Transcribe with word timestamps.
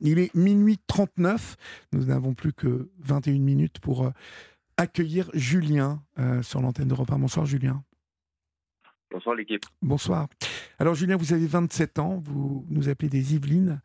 Il 0.00 0.18
est 0.18 0.34
minuit 0.34 0.78
39. 0.86 1.56
Nous 1.92 2.06
n'avons 2.06 2.34
plus 2.34 2.52
que 2.52 2.90
21 3.00 3.38
minutes 3.38 3.80
pour 3.80 4.06
euh, 4.06 4.10
accueillir 4.76 5.30
Julien 5.34 6.02
euh, 6.18 6.42
sur 6.42 6.60
l'antenne 6.60 6.88
de 6.88 6.94
repas. 6.94 7.16
Bonsoir 7.16 7.46
Julien. 7.46 7.82
Bonsoir 9.10 9.34
l'équipe. 9.34 9.64
Bonsoir. 9.82 10.28
Alors 10.78 10.94
Julien, 10.94 11.16
vous 11.16 11.32
avez 11.32 11.46
27 11.46 11.98
ans, 11.98 12.22
vous 12.22 12.66
nous 12.68 12.88
appelez 12.88 13.08
des 13.08 13.34
Yvelines. 13.34 13.80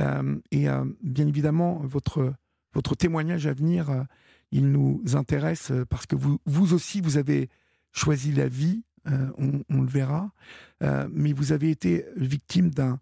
Euh, 0.00 0.38
et 0.50 0.66
bien 1.00 1.28
évidemment, 1.28 1.80
votre, 1.84 2.34
votre 2.72 2.96
témoignage 2.96 3.46
à 3.46 3.54
venir, 3.54 4.04
il 4.50 4.70
nous 4.72 5.00
intéresse 5.14 5.70
parce 5.88 6.06
que 6.06 6.16
vous, 6.16 6.40
vous 6.44 6.74
aussi, 6.74 7.00
vous 7.00 7.18
avez 7.18 7.48
choisi 7.92 8.32
la 8.32 8.48
vie, 8.48 8.82
on, 9.06 9.62
on, 9.70 9.82
le 9.82 9.88
verra, 9.88 10.32
mais 10.80 11.32
vous 11.32 11.52
avez 11.52 11.70
été 11.70 12.04
victime 12.16 12.70
d'un 12.70 12.98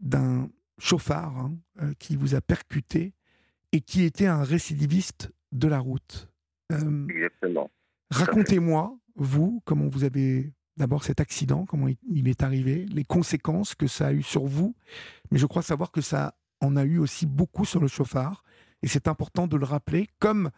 d'un 0.00 0.50
chauffard 0.78 1.36
hein, 1.36 1.56
euh, 1.82 1.94
qui 1.98 2.16
vous 2.16 2.34
a 2.34 2.40
percuté 2.40 3.14
et 3.72 3.80
qui 3.80 4.02
était 4.02 4.26
un 4.26 4.42
récidiviste 4.42 5.32
de 5.52 5.68
la 5.68 5.78
route. 5.78 6.28
Euh, 6.72 7.06
Exactement. 7.08 7.70
Racontez-moi, 8.10 8.96
vous, 9.16 9.62
comment 9.64 9.88
vous 9.88 10.04
avez 10.04 10.52
d'abord 10.76 11.04
cet 11.04 11.20
accident, 11.20 11.64
comment 11.64 11.88
il 12.08 12.28
est 12.28 12.42
arrivé, 12.42 12.84
les 12.86 13.04
conséquences 13.04 13.74
que 13.74 13.86
ça 13.86 14.08
a 14.08 14.12
eu 14.12 14.22
sur 14.22 14.44
vous, 14.44 14.76
mais 15.30 15.38
je 15.38 15.46
crois 15.46 15.62
savoir 15.62 15.90
que 15.90 16.02
ça 16.02 16.36
en 16.60 16.76
a 16.76 16.84
eu 16.84 16.98
aussi 16.98 17.26
beaucoup 17.26 17.64
sur 17.64 17.80
le 17.80 17.88
chauffard, 17.88 18.44
et 18.82 18.88
c'est 18.88 19.08
important 19.08 19.46
de 19.46 19.56
le 19.56 19.64
rappeler, 19.64 20.08
comme 20.18 20.50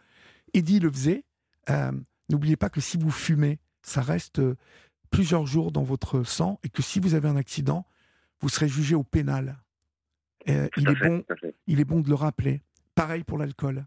Eddie 0.53 0.79
le 0.79 0.91
faisait. 0.91 1.23
Euh, 1.69 1.91
n'oubliez 2.29 2.57
pas 2.57 2.69
que 2.69 2.81
si 2.81 2.97
vous 2.97 3.11
fumez, 3.11 3.59
ça 3.81 4.01
reste 4.01 4.41
plusieurs 5.09 5.45
jours 5.45 5.71
dans 5.71 5.83
votre 5.83 6.23
sang, 6.23 6.59
et 6.63 6.69
que 6.69 6.81
si 6.81 6.99
vous 6.99 7.15
avez 7.15 7.29
un 7.29 7.37
accident, 7.37 7.85
vous 8.41 8.49
serez 8.49 8.67
jugé 8.67 8.95
au 8.95 9.03
pénal. 9.03 9.61
Euh, 10.47 10.69
il, 10.77 10.89
est 10.89 10.95
bon, 10.95 11.25
il 11.67 11.79
est 11.79 11.85
bon 11.85 11.99
de 11.99 12.09
le 12.09 12.15
rappeler. 12.15 12.61
Pareil 12.95 13.23
pour 13.23 13.37
l'alcool. 13.37 13.85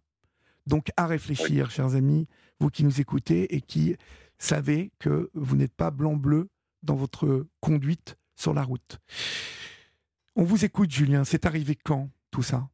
Donc 0.66 0.90
à 0.96 1.06
réfléchir, 1.06 1.70
chers 1.70 1.94
amis, 1.94 2.28
vous 2.60 2.70
qui 2.70 2.84
nous 2.84 3.00
écoutez 3.00 3.54
et 3.54 3.60
qui 3.60 3.96
savez 4.38 4.92
que 4.98 5.30
vous 5.34 5.56
n'êtes 5.56 5.74
pas 5.74 5.90
blanc-bleu 5.90 6.48
dans 6.82 6.94
votre 6.94 7.46
conduite 7.60 8.16
sur 8.36 8.54
la 8.54 8.62
route. 8.62 8.98
On 10.36 10.44
vous 10.44 10.64
écoute, 10.64 10.90
Julien. 10.90 11.24
C'est 11.24 11.46
arrivé 11.46 11.76
quand, 11.76 12.10
tout 12.30 12.42
ça? 12.42 12.68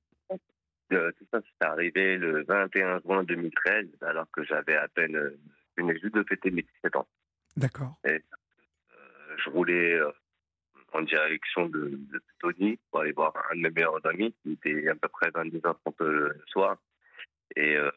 Euh, 0.93 1.13
Tout 1.19 1.27
ça, 1.31 1.41
c'est 1.43 1.67
arrivé 1.67 2.17
le 2.17 2.45
21 2.45 3.01
juin 3.01 3.23
2013, 3.25 3.87
alors 4.01 4.27
que 4.31 4.43
j'avais 4.45 4.77
à 4.77 4.89
peine. 4.89 5.17
Euh, 5.17 5.39
je 5.77 5.83
venais 5.83 5.99
juste 5.99 6.15
de 6.15 6.25
fêter 6.25 6.51
mes 6.51 6.63
17 6.63 6.97
ans. 6.97 7.07
D'accord. 7.57 8.01
je 8.05 9.51
roulais 9.51 10.01
en 10.93 11.03
direction 11.03 11.67
de, 11.69 11.99
Tony 12.41 12.79
pour 12.91 13.01
aller 13.01 13.13
voir 13.13 13.33
un 13.51 13.57
de 13.57 13.63
mes 13.63 13.71
meilleurs 13.71 14.05
amis. 14.07 14.35
Il 14.45 14.53
était 14.53 14.89
à 14.89 14.95
peu 14.95 15.09
près 15.09 15.29
22h30 15.31 16.05
le 16.05 16.43
soir. 16.47 16.77
Et 17.57 17.77
euh, 17.77 17.91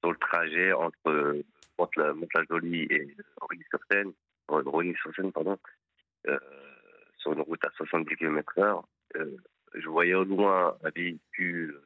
sur 0.00 0.10
le 0.12 0.18
trajet 0.18 0.72
entre 0.72 1.42
Mont-la-Jolie 1.78 2.86
et 2.90 3.16
Rony-sur-Seine, 3.40 4.12
Rony-sur-Seine, 4.48 5.32
pardon, 5.32 5.58
euh, 6.28 6.38
sur 7.18 7.32
une 7.32 7.40
route 7.40 7.64
à 7.64 7.70
70 7.76 8.16
km/h, 8.16 8.84
euh, 9.16 9.36
je 9.74 9.88
voyais 9.88 10.14
au 10.14 10.24
loin 10.24 10.76
un 10.82 10.90
véhicule 10.90 11.80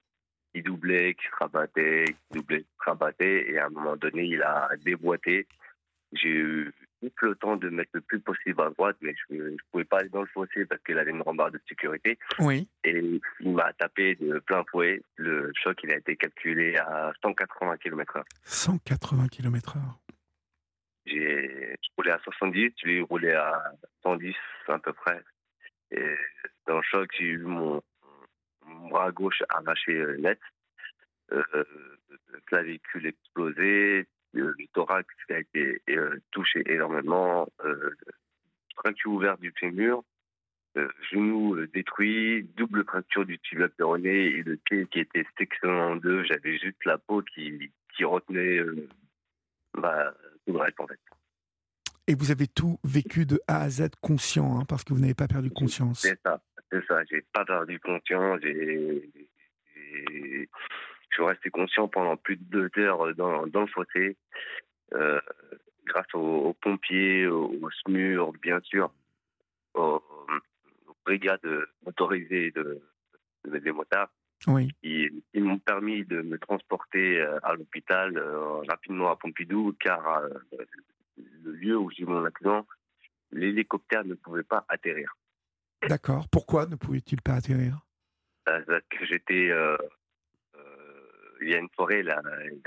qui 0.52 0.62
doublait, 0.62 1.14
qui 1.14 1.26
se 1.26 1.36
rabattait, 1.38 2.04
qui 2.06 2.38
doublait, 2.38 2.62
qui 2.62 2.76
se 2.78 2.90
rabattait, 2.90 3.50
et 3.50 3.58
à 3.58 3.66
un 3.66 3.70
moment 3.70 3.96
donné, 3.96 4.24
il 4.24 4.42
a 4.42 4.68
déboîté. 4.84 5.46
J'ai 6.12 6.28
eu 6.28 6.72
le 7.22 7.34
temps 7.34 7.56
de 7.56 7.68
mettre 7.68 7.90
le 7.94 8.00
plus 8.00 8.20
possible 8.20 8.60
à 8.62 8.70
droite, 8.70 8.96
mais 9.00 9.14
je 9.28 9.34
ne 9.34 9.56
pouvais 9.70 9.84
pas 9.84 9.98
aller 9.98 10.08
dans 10.08 10.22
le 10.22 10.28
fossé 10.28 10.64
parce 10.66 10.82
qu'il 10.82 10.98
avait 10.98 11.10
une 11.10 11.22
rambarde 11.22 11.54
de 11.54 11.60
sécurité. 11.68 12.18
Oui. 12.38 12.68
Et 12.84 13.20
il 13.40 13.52
m'a 13.52 13.72
tapé 13.74 14.14
de 14.16 14.38
plein 14.40 14.64
fouet. 14.70 15.02
Le 15.16 15.52
choc, 15.54 15.78
il 15.82 15.92
a 15.92 15.96
été 15.96 16.16
calculé 16.16 16.76
à 16.76 17.12
180 17.22 17.76
km/h. 17.78 18.22
180 18.42 19.28
km/h 19.28 19.80
J'ai 21.06 21.76
roulé 21.96 22.10
à 22.10 22.18
70, 22.18 22.72
lui 22.82 23.00
roulé 23.02 23.32
à 23.32 23.62
110 24.02 24.34
à 24.68 24.78
peu 24.78 24.92
près. 24.92 25.20
Et 25.90 26.16
dans 26.66 26.76
le 26.76 26.82
choc, 26.82 27.10
j'ai 27.18 27.24
eu 27.24 27.38
mon, 27.38 27.82
bras 28.90 29.12
gauche 29.12 29.42
arraché 29.48 30.04
net. 30.18 30.40
Euh, 31.32 31.64
le 32.28 32.40
clavicule 32.46 33.06
explosé, 33.06 34.06
le 34.40 34.66
thorax 34.72 35.08
qui 35.26 35.32
a 35.32 35.38
été 35.38 35.82
euh, 35.90 36.18
touché 36.30 36.62
énormément, 36.66 37.48
euh, 37.64 37.90
fracture 38.76 39.12
ouverte 39.12 39.40
du 39.40 39.52
fémur, 39.58 40.02
euh, 40.76 40.88
genou 41.10 41.66
détruit, 41.66 42.42
double 42.56 42.84
fracture 42.84 43.24
du 43.24 43.38
tibia 43.38 43.68
péroné 43.68 44.26
et 44.26 44.42
le 44.42 44.56
pied 44.56 44.86
qui 44.86 45.00
était 45.00 45.26
sectionné 45.38 45.80
en 45.80 45.96
deux. 45.96 46.24
J'avais 46.24 46.58
juste 46.58 46.84
la 46.84 46.98
peau 46.98 47.22
qui, 47.22 47.70
qui 47.96 48.04
retenait 48.04 48.60
bah, 49.74 50.12
tout 50.46 50.52
le 50.52 50.58
reste 50.58 50.80
en 50.80 50.86
fait. 50.86 50.98
Et 52.06 52.14
vous 52.14 52.30
avez 52.30 52.46
tout 52.46 52.78
vécu 52.84 53.24
de 53.24 53.40
A 53.46 53.62
à 53.62 53.70
Z 53.70 53.88
conscient, 54.02 54.58
hein, 54.58 54.64
parce 54.68 54.84
que 54.84 54.92
vous 54.92 55.00
n'avez 55.00 55.14
pas 55.14 55.26
perdu 55.26 55.50
conscience. 55.50 56.00
C'est 56.00 56.20
ça, 56.22 56.42
c'est 56.70 56.84
ça. 56.86 57.02
J'ai 57.10 57.22
pas 57.32 57.46
perdu 57.46 57.80
conscience. 57.80 58.40
J'ai 58.42 59.10
je 61.14 61.22
suis 61.22 61.28
resté 61.28 61.50
conscient 61.50 61.86
pendant 61.88 62.16
plus 62.16 62.36
de 62.36 62.44
deux 62.44 62.82
heures 62.82 63.06
euh, 63.06 63.14
dans, 63.14 63.46
dans 63.46 63.60
le 63.60 63.66
fossé, 63.68 64.16
euh, 64.94 65.20
grâce 65.86 66.12
aux, 66.14 66.54
pompiers, 66.60 67.26
aux, 67.26 67.70
SMUR, 67.82 68.32
bien 68.42 68.60
sûr, 68.62 68.92
aux, 69.74 70.02
brigades 71.04 71.46
motorisées 71.84 72.50
de, 72.50 72.80
des 73.44 73.72
motards. 73.72 74.10
Oui. 74.46 74.70
Ils, 74.82 75.22
m'ont 75.36 75.58
permis 75.58 76.04
de 76.04 76.22
me 76.22 76.38
transporter 76.38 77.20
euh, 77.20 77.38
à 77.42 77.54
l'hôpital 77.54 78.18
rapidement 78.68 79.10
à 79.10 79.16
Pompidou, 79.16 79.74
car 79.78 80.22
le 81.16 81.52
lieu 81.52 81.78
où 81.78 81.90
j'ai 81.90 82.02
eu 82.02 82.06
mon 82.06 82.24
accident, 82.24 82.66
l'hélicoptère 83.30 84.04
ne 84.04 84.14
pouvait 84.14 84.42
pas 84.42 84.64
atterrir. 84.68 85.14
D'accord. 85.86 86.26
Pourquoi 86.30 86.66
ne 86.66 86.76
pouvait-il 86.76 87.20
pas 87.20 87.34
atterrir? 87.34 87.78
Parce 88.44 88.64
que 88.64 89.06
j'étais 89.06 89.50
il 91.44 91.50
y 91.50 91.54
a 91.54 91.58
une 91.58 91.68
forêt 91.76 92.02
là. 92.02 92.20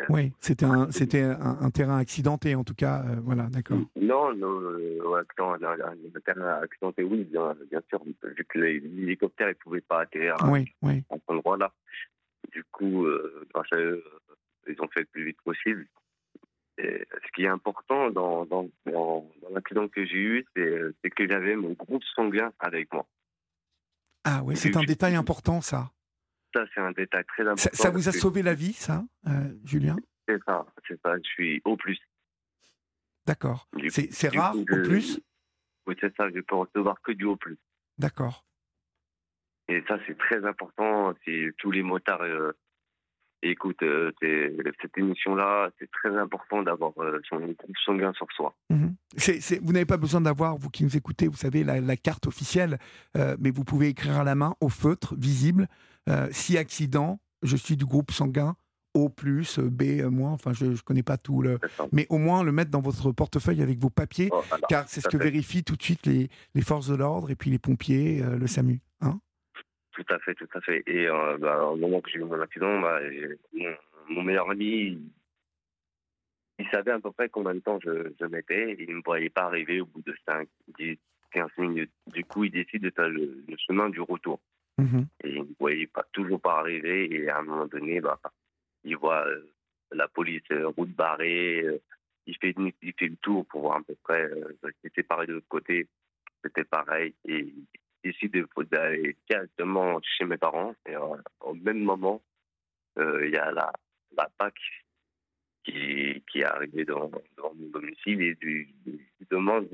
Oui, 0.09 0.31
c'était 0.39 0.65
un, 0.65 0.91
c'était 0.91 1.23
un, 1.23 1.69
terrain 1.71 1.97
accidenté 1.97 2.55
en 2.55 2.63
tout 2.63 2.75
cas, 2.75 3.03
euh, 3.03 3.15
voilà, 3.23 3.47
d'accord. 3.47 3.79
Non, 3.95 4.33
non, 4.35 4.61
euh, 4.61 4.99
le 5.03 6.21
terrain 6.21 6.61
accidenté, 6.61 7.03
oui, 7.03 7.23
bien, 7.23 7.55
bien 7.69 7.81
sûr, 7.89 8.03
vu 8.03 8.45
que 8.45 8.59
l'hélicoptère 8.59 9.47
ne 9.47 9.53
pouvait 9.53 9.81
pas 9.81 10.01
atterrir 10.01 10.35
oui, 10.45 10.73
à, 10.83 10.87
oui. 10.87 11.03
cet 11.11 11.21
endroit-là. 11.27 11.73
Du 12.51 12.63
coup, 12.71 13.05
euh, 13.05 13.45
grâce 13.53 13.71
à 13.71 13.77
eux, 13.77 14.03
ils 14.67 14.79
ont 14.81 14.87
fait 14.89 15.01
le 15.01 15.05
plus 15.07 15.25
vite 15.25 15.41
possible. 15.43 15.87
Et 16.77 17.03
ce 17.11 17.31
qui 17.35 17.43
est 17.43 17.49
important 17.49 18.11
dans, 18.11 18.45
dans, 18.45 18.69
dans, 18.85 19.27
l'accident 19.51 19.87
que 19.87 20.05
j'ai 20.05 20.17
eu, 20.17 20.45
c'est 20.55 21.09
que 21.09 21.27
j'avais 21.27 21.55
mon 21.55 21.71
groupe 21.71 22.03
sanguin 22.15 22.51
avec 22.59 22.93
moi. 22.93 23.07
Ah 24.23 24.41
oui, 24.43 24.55
c'est 24.55 24.75
un 24.75 24.83
détail 24.83 25.15
important 25.15 25.61
ça 25.61 25.91
ça, 26.53 26.65
c'est 26.73 26.81
un 26.81 26.91
détail 26.91 27.23
très 27.25 27.43
important. 27.43 27.69
Ça, 27.73 27.89
vous 27.89 28.09
a 28.09 28.11
sauvé 28.11 28.41
la 28.41 28.53
vie, 28.53 28.73
ça, 28.73 29.03
euh, 29.27 29.31
Julien? 29.63 29.95
C'est 30.27 30.41
ça, 30.45 30.65
c'est 30.87 30.99
ça. 31.01 31.15
Je 31.17 31.29
suis 31.29 31.61
au 31.65 31.77
plus. 31.77 31.99
D'accord. 33.25 33.67
C'est 33.89 34.29
rare, 34.35 34.55
au 34.55 34.63
plus? 34.63 35.19
Oui, 35.85 35.95
c'est 35.99 36.15
ça. 36.15 36.29
Je 36.33 36.39
peux 36.41 36.55
recevoir 36.55 37.01
que 37.01 37.11
du 37.11 37.25
au 37.25 37.35
plus. 37.35 37.57
D'accord. 37.97 38.45
Et 39.69 39.83
ça, 39.87 39.97
c'est 40.07 40.17
très 40.17 40.45
important. 40.45 41.13
Si 41.25 41.47
tous 41.57 41.71
les 41.71 41.83
motards 41.83 42.21
euh, 42.21 42.53
écoutent 43.41 43.83
euh, 43.83 44.11
cette 44.81 44.97
émission-là, 44.97 45.71
c'est 45.77 45.91
très 45.91 46.15
important 46.17 46.63
d'avoir 46.63 46.93
son 47.27 47.39
groupe 47.39 47.77
sanguin 47.85 48.13
sur 48.13 48.27
soi. 48.31 48.55
Mhm. 48.69 48.95
vous 49.61 49.73
n'avez 49.73 49.85
pas 49.85 49.97
besoin 49.97 50.21
d'avoir, 50.21 50.57
vous 50.57 50.69
qui 50.69 50.83
nous 50.83 50.95
écoutez, 50.95 51.27
vous 51.27 51.35
savez, 51.35 51.65
la, 51.65 51.81
la 51.81 51.97
carte 51.97 52.27
officielle, 52.27 52.77
mais 53.15 53.51
vous 53.51 53.65
pouvez 53.65 53.89
écrire 53.89 54.17
à 54.17 54.23
la 54.23 54.35
main, 54.35 54.55
au 54.61 54.69
feutre, 54.69 55.15
visible, 55.15 55.67
euh, 56.07 56.27
si 56.31 56.57
accident, 56.57 57.19
je 57.43 57.55
suis 57.55 57.77
du 57.77 57.85
groupe 57.85 58.11
sanguin 58.11 58.55
O+, 58.93 59.09
B-, 59.09 60.03
moins, 60.09 60.31
enfin 60.31 60.53
je 60.53 60.65
ne 60.65 60.77
connais 60.77 61.03
pas 61.03 61.17
tout. 61.17 61.41
Le... 61.41 61.59
Mais 61.91 62.07
au 62.09 62.17
moins 62.17 62.43
le 62.43 62.51
mettre 62.51 62.71
dans 62.71 62.81
votre 62.81 63.11
portefeuille 63.11 63.61
avec 63.61 63.77
vos 63.77 63.89
papiers, 63.89 64.29
oh, 64.31 64.41
car 64.69 64.87
c'est 64.87 65.01
ce 65.01 65.07
que 65.07 65.17
vérifient 65.17 65.63
tout 65.63 65.75
de 65.75 65.83
suite 65.83 66.05
les, 66.05 66.29
les 66.55 66.61
forces 66.61 66.89
de 66.89 66.95
l'ordre 66.95 67.29
et 67.29 67.35
puis 67.35 67.51
les 67.51 67.59
pompiers, 67.59 68.23
euh, 68.23 68.37
le 68.37 68.47
SAMU. 68.47 68.79
Hein 69.01 69.19
tout 69.91 70.05
à 70.09 70.19
fait, 70.19 70.33
tout 70.35 70.49
à 70.53 70.61
fait. 70.61 70.83
Et 70.87 71.07
euh, 71.07 71.37
bah, 71.37 71.65
au 71.65 71.75
moment 71.75 72.01
que 72.01 72.09
j'ai 72.09 72.19
eu 72.19 72.23
mon 72.23 72.39
accident, 72.41 72.79
bah, 72.79 72.99
mon, 74.09 74.23
meilleur 74.23 74.49
ami, 74.49 74.99
il 76.59 76.67
savait 76.71 76.91
à 76.91 76.99
peu 76.99 77.11
près 77.11 77.29
combien 77.29 77.53
de 77.53 77.59
temps 77.59 77.79
je, 77.83 78.11
je 78.19 78.25
mettais. 78.25 78.77
Il 78.79 78.89
ne 78.89 78.95
me 78.95 79.01
voyait 79.03 79.29
pas 79.29 79.43
arriver 79.43 79.81
au 79.81 79.85
bout 79.85 80.01
de 80.01 80.15
5, 80.27 80.47
10, 80.79 80.97
15 81.31 81.49
minutes. 81.57 81.91
Du 82.07 82.23
coup, 82.23 82.45
il 82.45 82.51
décide 82.51 82.83
de 82.83 82.91
faire 82.91 83.09
le 83.09 83.43
chemin 83.67 83.89
du 83.89 84.01
retour. 84.01 84.39
Mhm. 84.77 85.07
Et 85.23 85.29
il 85.29 85.41
ne 85.41 85.55
voyait 85.59 85.87
pas, 85.87 86.05
toujours 86.11 86.39
pas 86.39 86.59
arriver. 86.59 87.13
Et 87.13 87.29
à 87.29 87.39
un 87.39 87.43
moment 87.43 87.67
donné, 87.67 87.99
bah, 87.99 88.19
il 88.83 88.97
voit 88.97 89.25
euh, 89.27 89.49
la 89.91 90.07
police 90.07 90.43
euh, 90.51 90.67
route 90.67 90.91
barrée. 90.91 91.61
Euh, 91.63 91.79
il, 92.25 92.37
fait, 92.37 92.53
il 92.81 92.93
fait 92.93 93.07
le 93.07 93.15
tour 93.17 93.45
pour 93.47 93.61
voir 93.61 93.77
à 93.77 93.83
peu 93.83 93.95
près. 94.03 94.29
C'était 94.83 95.03
pareil 95.03 95.27
de 95.27 95.33
l'autre 95.33 95.47
côté. 95.47 95.87
C'était 96.43 96.65
pareil. 96.65 97.13
Et 97.25 97.39
il 97.39 97.65
décide 98.03 98.45
d'aller 98.71 99.15
directement 99.29 99.99
chez 100.03 100.25
mes 100.25 100.37
parents. 100.37 100.75
Et 100.85 100.95
au 100.95 101.53
même 101.53 101.79
moment, 101.79 102.21
il 102.97 103.29
y 103.31 103.37
a 103.37 103.51
la, 103.51 103.71
la 104.15 104.29
PAC 104.37 104.55
qui, 105.63 106.23
qui 106.29 106.39
est 106.39 106.45
arrivée 106.45 106.85
dans 106.85 107.09
mon 107.09 107.69
domicile 107.69 108.21
et 108.21 108.37
lui, 108.41 108.73
demande 109.29 109.67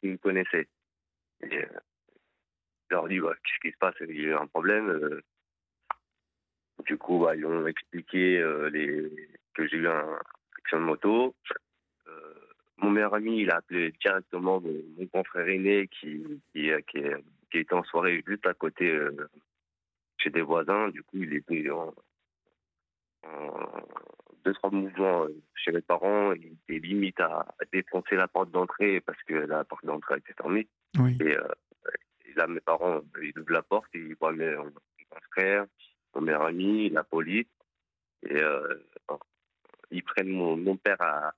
s'il 0.00 0.12
me 0.12 0.16
connaissait. 0.18 0.68
Je 2.90 2.94
leur 2.94 3.08
dis, 3.08 3.18
qu'est-ce 3.18 3.60
qui 3.60 3.72
se 3.72 3.78
passe? 3.78 3.94
Il 4.00 4.20
y 4.20 4.26
a 4.26 4.28
eu 4.30 4.34
un 4.34 4.46
problème. 4.46 5.20
Du 6.84 6.98
coup, 6.98 7.20
bah, 7.20 7.36
ils 7.36 7.46
ont 7.46 7.66
expliqué 7.66 8.42
les... 8.72 9.28
que 9.54 9.66
j'ai 9.68 9.76
eu 9.76 9.88
un 9.88 10.18
action 10.58 10.80
de 10.80 10.84
moto. 10.84 11.34
Euh, 12.08 12.34
mon 12.78 12.90
meilleur 12.90 13.14
ami, 13.14 13.42
il 13.42 13.50
a 13.50 13.56
appelé 13.56 13.92
directement 14.00 14.60
mon, 14.60 14.82
mon 14.98 15.06
confrère 15.06 15.48
aîné 15.48 15.88
qui, 15.88 16.22
qui, 16.52 16.70
qui, 16.88 17.02
qui, 17.50 17.58
était 17.58 17.74
en 17.74 17.84
soirée 17.84 18.22
juste 18.26 18.46
à 18.46 18.54
côté 18.54 18.90
euh, 18.90 19.28
chez 20.18 20.30
des 20.30 20.42
voisins. 20.42 20.88
Du 20.88 21.02
coup, 21.02 21.18
il 21.18 21.34
était 21.34 21.70
en, 21.70 21.94
en 23.24 23.82
deux, 24.44 24.54
trois 24.54 24.70
mouvements 24.70 25.24
euh, 25.24 25.34
chez 25.54 25.72
mes 25.72 25.82
parents. 25.82 26.32
Il 26.32 26.56
était 26.68 26.86
limite 26.86 27.20
à, 27.20 27.46
défoncer 27.72 28.16
la 28.16 28.28
porte 28.28 28.50
d'entrée 28.50 29.00
parce 29.00 29.22
que 29.24 29.34
la 29.34 29.64
porte 29.64 29.84
d'entrée 29.84 30.18
était 30.18 30.34
fermée. 30.34 30.68
Oui. 30.98 31.16
Et, 31.20 31.36
euh, 31.36 31.48
et, 31.69 31.69
là, 32.36 32.46
mes 32.46 32.60
parents, 32.60 33.00
ils 33.22 33.38
ouvrent 33.38 33.52
la 33.52 33.62
porte 33.62 33.88
et 33.94 33.98
ils 33.98 34.16
voient 34.16 34.32
mes, 34.32 34.54
mon 34.56 34.72
frère, 35.32 35.66
mon 36.14 36.20
meilleur 36.22 36.42
ami, 36.42 36.90
la 36.90 37.04
police. 37.04 37.46
Et 38.22 38.36
euh, 38.36 38.86
ils 39.90 40.02
prennent 40.02 40.28
mon, 40.28 40.56
mon 40.56 40.76
père 40.76 41.00
à, 41.00 41.32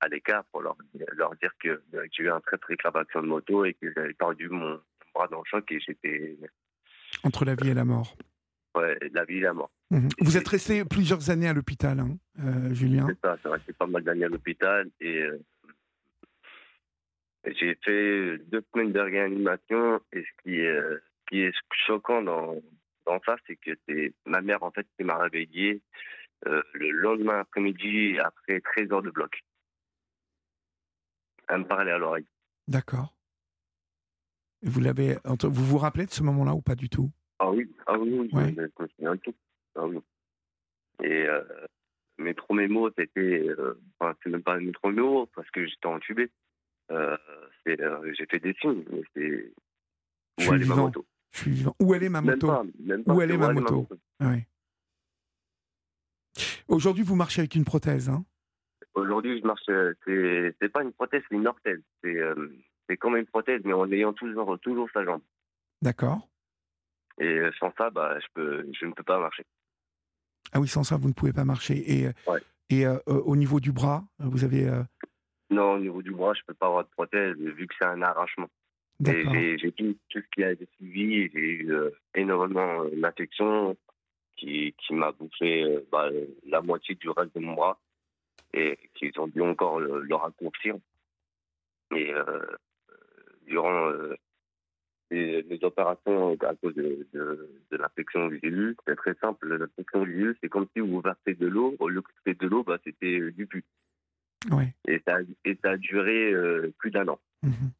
à 0.00 0.08
l'écart 0.08 0.44
pour 0.46 0.62
leur, 0.62 0.76
leur 1.14 1.34
dire 1.36 1.52
que, 1.58 1.82
j'ai 2.12 2.24
eu 2.24 2.30
un 2.30 2.40
très 2.40 2.58
très 2.58 2.76
grave 2.76 2.96
accident 2.96 3.22
de 3.22 3.28
moto 3.28 3.64
et 3.64 3.74
que 3.74 3.92
j'avais 3.92 4.12
perdu 4.14 4.48
mon 4.48 4.80
bras 5.14 5.28
dans 5.28 5.38
le 5.38 5.44
choc 5.46 5.70
et 5.72 5.80
j'étais. 5.80 6.36
Entre 7.24 7.44
la 7.44 7.54
vie 7.54 7.70
et 7.70 7.74
la 7.74 7.84
mort. 7.84 8.16
Ouais, 8.74 8.98
la 9.12 9.24
vie 9.24 9.38
et 9.38 9.40
la 9.40 9.54
mort. 9.54 9.70
Mmh. 9.90 10.08
Vous 10.20 10.36
êtes 10.36 10.48
resté 10.48 10.84
plusieurs 10.84 11.30
années 11.30 11.48
à 11.48 11.54
l'hôpital, 11.54 11.98
hein, 12.00 12.18
euh, 12.40 12.74
Julien? 12.74 13.06
C'est 13.08 13.20
ça, 13.20 13.38
j'ai 13.42 13.48
resté 13.48 13.72
pas 13.72 13.86
mal 13.86 14.02
d'années 14.02 14.24
à 14.24 14.28
l'hôpital 14.28 14.90
et. 15.00 15.22
Euh, 15.22 15.38
j'ai 17.54 17.76
fait 17.84 18.38
deux 18.50 18.64
semaines 18.72 18.92
de 18.92 19.00
réanimation 19.00 20.00
et 20.12 20.22
ce 20.22 20.42
qui 20.42 20.56
est, 20.60 20.80
ce 20.80 21.28
qui 21.28 21.40
est 21.42 21.52
choquant 21.86 22.22
dans, 22.22 22.56
dans 23.06 23.20
ça, 23.24 23.36
c'est 23.46 23.56
que 23.56 23.70
c'est 23.88 24.12
ma 24.24 24.40
mère 24.40 24.62
en 24.62 24.70
fait 24.70 24.86
qui 24.96 25.04
m'a 25.04 25.16
réveillé 25.18 25.80
euh, 26.46 26.62
le 26.74 26.90
lendemain 26.90 27.40
après-midi 27.40 28.18
après 28.18 28.60
13 28.60 28.92
heures 28.92 29.02
de 29.02 29.10
bloc. 29.10 29.42
Elle 31.48 31.58
me 31.58 31.64
parlait 31.64 31.92
à 31.92 31.98
l'oreille. 31.98 32.26
D'accord. 32.66 33.14
Vous 34.62 34.80
l'avez, 34.80 35.16
vous 35.24 35.64
vous 35.64 35.78
rappelez 35.78 36.06
de 36.06 36.10
ce 36.10 36.22
moment-là 36.24 36.54
ou 36.54 36.60
pas 36.60 36.74
du 36.74 36.88
tout? 36.88 37.10
Ah 37.38 37.50
oui, 37.50 37.70
ah 37.86 37.98
oui, 37.98 38.10
oui 38.10 38.28
Ouais. 38.32 38.54
je 38.56 38.82
me 38.82 38.88
souviens 38.88 39.14
de 39.14 39.20
tout. 39.20 39.34
Ah 39.76 39.86
oui. 39.86 39.98
Et 41.02 41.26
euh, 41.26 41.42
mes 42.18 42.34
premiers 42.34 42.68
mots, 42.68 42.90
c'était, 42.96 43.46
euh, 43.48 43.80
enfin, 44.00 44.16
c'est 44.22 44.30
même 44.30 44.42
pas 44.42 44.58
mes 44.58 44.72
premiers 44.72 45.00
mots 45.02 45.26
parce 45.34 45.50
que 45.50 45.64
j'étais 45.66 45.86
entubé. 45.86 46.30
Euh, 46.92 47.16
euh, 47.68 48.12
j'ai 48.16 48.26
fait 48.26 48.38
des 48.38 48.54
signes, 48.60 48.84
mais 48.90 49.02
c'est 49.14 49.52
Je 50.38 50.38
où 50.38 50.40
suis 50.42 50.48
est 50.48 50.50
ma 50.50 50.56
vivant. 50.58 50.76
moto. 50.84 51.06
Je 51.32 51.38
suis 51.40 51.50
vivant. 51.50 51.74
Où 51.80 51.94
elle 51.94 52.02
est 52.04 52.08
ma 52.08 52.20
Même 52.22 52.34
moto 52.34 52.46
pas, 52.46 52.62
même 52.80 53.04
pas, 53.04 53.14
Où 53.14 53.20
elle 53.22 53.30
est 53.32 53.36
ma 53.36 53.52
moto 53.52 53.88
Oui. 54.20 54.44
Aujourd'hui, 56.68 57.02
vous 57.04 57.16
marchez 57.16 57.40
avec 57.40 57.54
une 57.54 57.64
prothèse. 57.64 58.08
Hein 58.08 58.24
Aujourd'hui, 58.94 59.40
je 59.40 59.46
marche. 59.46 59.62
euh, 59.68 59.94
C'est, 60.60 60.68
pas 60.68 60.82
une 60.82 60.92
prothèse, 60.92 61.22
c'est 61.28 61.34
une 61.36 61.46
orthèse. 61.46 61.80
C'est, 62.02 62.16
euh, 62.16 62.34
comme 63.00 63.16
une 63.16 63.26
prothèse, 63.26 63.60
mais 63.64 63.72
en 63.72 63.90
ayant 63.90 64.12
toujours, 64.12 64.58
toujours 64.60 64.88
sa 64.92 65.04
jambe. 65.04 65.22
D'accord. 65.82 66.28
Et 67.18 67.40
sans 67.58 67.72
ça, 67.78 67.90
bah, 67.90 68.18
je 68.20 68.26
peux, 68.34 68.66
je 68.78 68.86
ne 68.86 68.92
peux 68.92 69.02
pas 69.02 69.18
marcher. 69.18 69.44
Ah 70.52 70.60
oui, 70.60 70.68
sans 70.68 70.84
ça, 70.84 70.96
vous 70.96 71.08
ne 71.08 71.12
pouvez 71.14 71.32
pas 71.32 71.44
marcher. 71.44 71.74
Et, 71.92 72.06
Ouais. 72.28 72.40
et 72.70 72.86
euh, 72.86 72.98
au 73.06 73.34
niveau 73.36 73.58
du 73.60 73.72
bras, 73.72 74.04
vous 74.18 74.44
avez. 74.44 74.68
euh, 74.68 74.82
Non, 75.50 75.74
au 75.74 75.78
niveau 75.78 76.02
du 76.02 76.10
bras, 76.10 76.34
je 76.34 76.42
peux 76.46 76.54
pas 76.54 76.66
avoir 76.66 76.84
de 76.84 76.90
prothèse 76.90 77.36
vu 77.36 77.66
que 77.66 77.74
c'est 77.78 77.86
un 77.86 78.02
arrachement. 78.02 78.48
J'ai, 78.98 79.72
tout, 79.72 79.96
tout 80.08 80.20
ce 80.20 80.28
qui 80.34 80.42
a 80.42 80.52
été 80.52 80.66
suivi. 80.76 81.28
J'ai 81.32 81.38
eu 81.38 81.72
euh, 81.72 81.90
énormément 82.14 82.82
euh, 82.84 82.90
d'infections 82.94 83.76
qui, 84.36 84.74
qui 84.78 84.94
m'a 84.94 85.12
bouffé 85.12 85.64
euh, 85.64 85.80
bah, 85.92 86.08
la 86.46 86.62
moitié 86.62 86.94
du 86.94 87.10
reste 87.10 87.34
de 87.34 87.40
mon 87.40 87.54
bras 87.54 87.78
et 88.54 88.78
qu'ils 88.94 89.12
ont 89.20 89.28
dû 89.28 89.42
encore 89.42 89.80
le, 89.80 90.00
le 90.00 90.14
raccourcir. 90.14 90.76
Et 91.94 92.12
euh, 92.12 92.40
durant 93.46 93.92
les, 95.10 95.42
les 95.42 95.64
opérations 95.64 96.34
à 96.40 96.54
cause 96.56 96.74
de, 96.74 97.06
de, 97.12 97.50
de 97.70 97.76
l'infection 97.76 98.28
que 98.28 98.38
j'ai 98.42 98.48
eue, 98.48 98.76
c'est 98.86 98.96
très 98.96 99.14
simple. 99.20 99.56
L'infection 99.56 100.04
que 100.04 100.10
j'ai 100.10 100.18
eue, 100.18 100.36
c'est 100.42 100.48
comme 100.48 100.66
si 100.72 100.80
vous 100.80 101.00
versez 101.00 101.34
de 101.34 101.46
l'eau. 101.46 101.76
Au 101.78 101.88
lieu 101.88 102.02
de 102.26 102.46
l'eau, 102.46 102.64
bah, 102.64 102.78
c'était 102.82 103.30
du 103.30 103.46
pu. 103.46 103.62
Ouais. 104.50 104.74
Et 104.88 105.00
ça, 105.06 105.18
et 105.44 105.56
ça 105.62 105.70
a 105.72 105.76
duré 105.76 106.32
euh, 106.32 106.72
plus 106.78 106.90
d'un 106.90 107.08
an. 107.08 107.18
Mhm. 107.42 107.70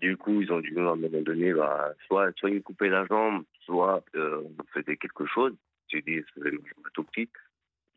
Du 0.00 0.16
coup, 0.16 0.42
ils 0.42 0.52
ont 0.52 0.60
dû, 0.60 0.78
à 0.78 0.90
un 0.90 0.96
moment 0.96 1.22
donné, 1.22 1.52
bah, 1.54 1.94
soit, 2.06 2.30
soit 2.36 2.50
ils 2.50 2.56
me 2.56 2.60
coupaient 2.60 2.88
la 2.90 3.06
jambe, 3.06 3.44
soit 3.60 4.04
euh, 4.14 4.42
on 4.58 4.64
faisait 4.72 4.96
quelque 4.96 5.24
chose. 5.26 5.54
J'ai 5.88 6.02
dit, 6.02 6.22
une 6.36 6.50
jambe 6.50 6.88
tout 6.92 7.04
petite. 7.04 7.32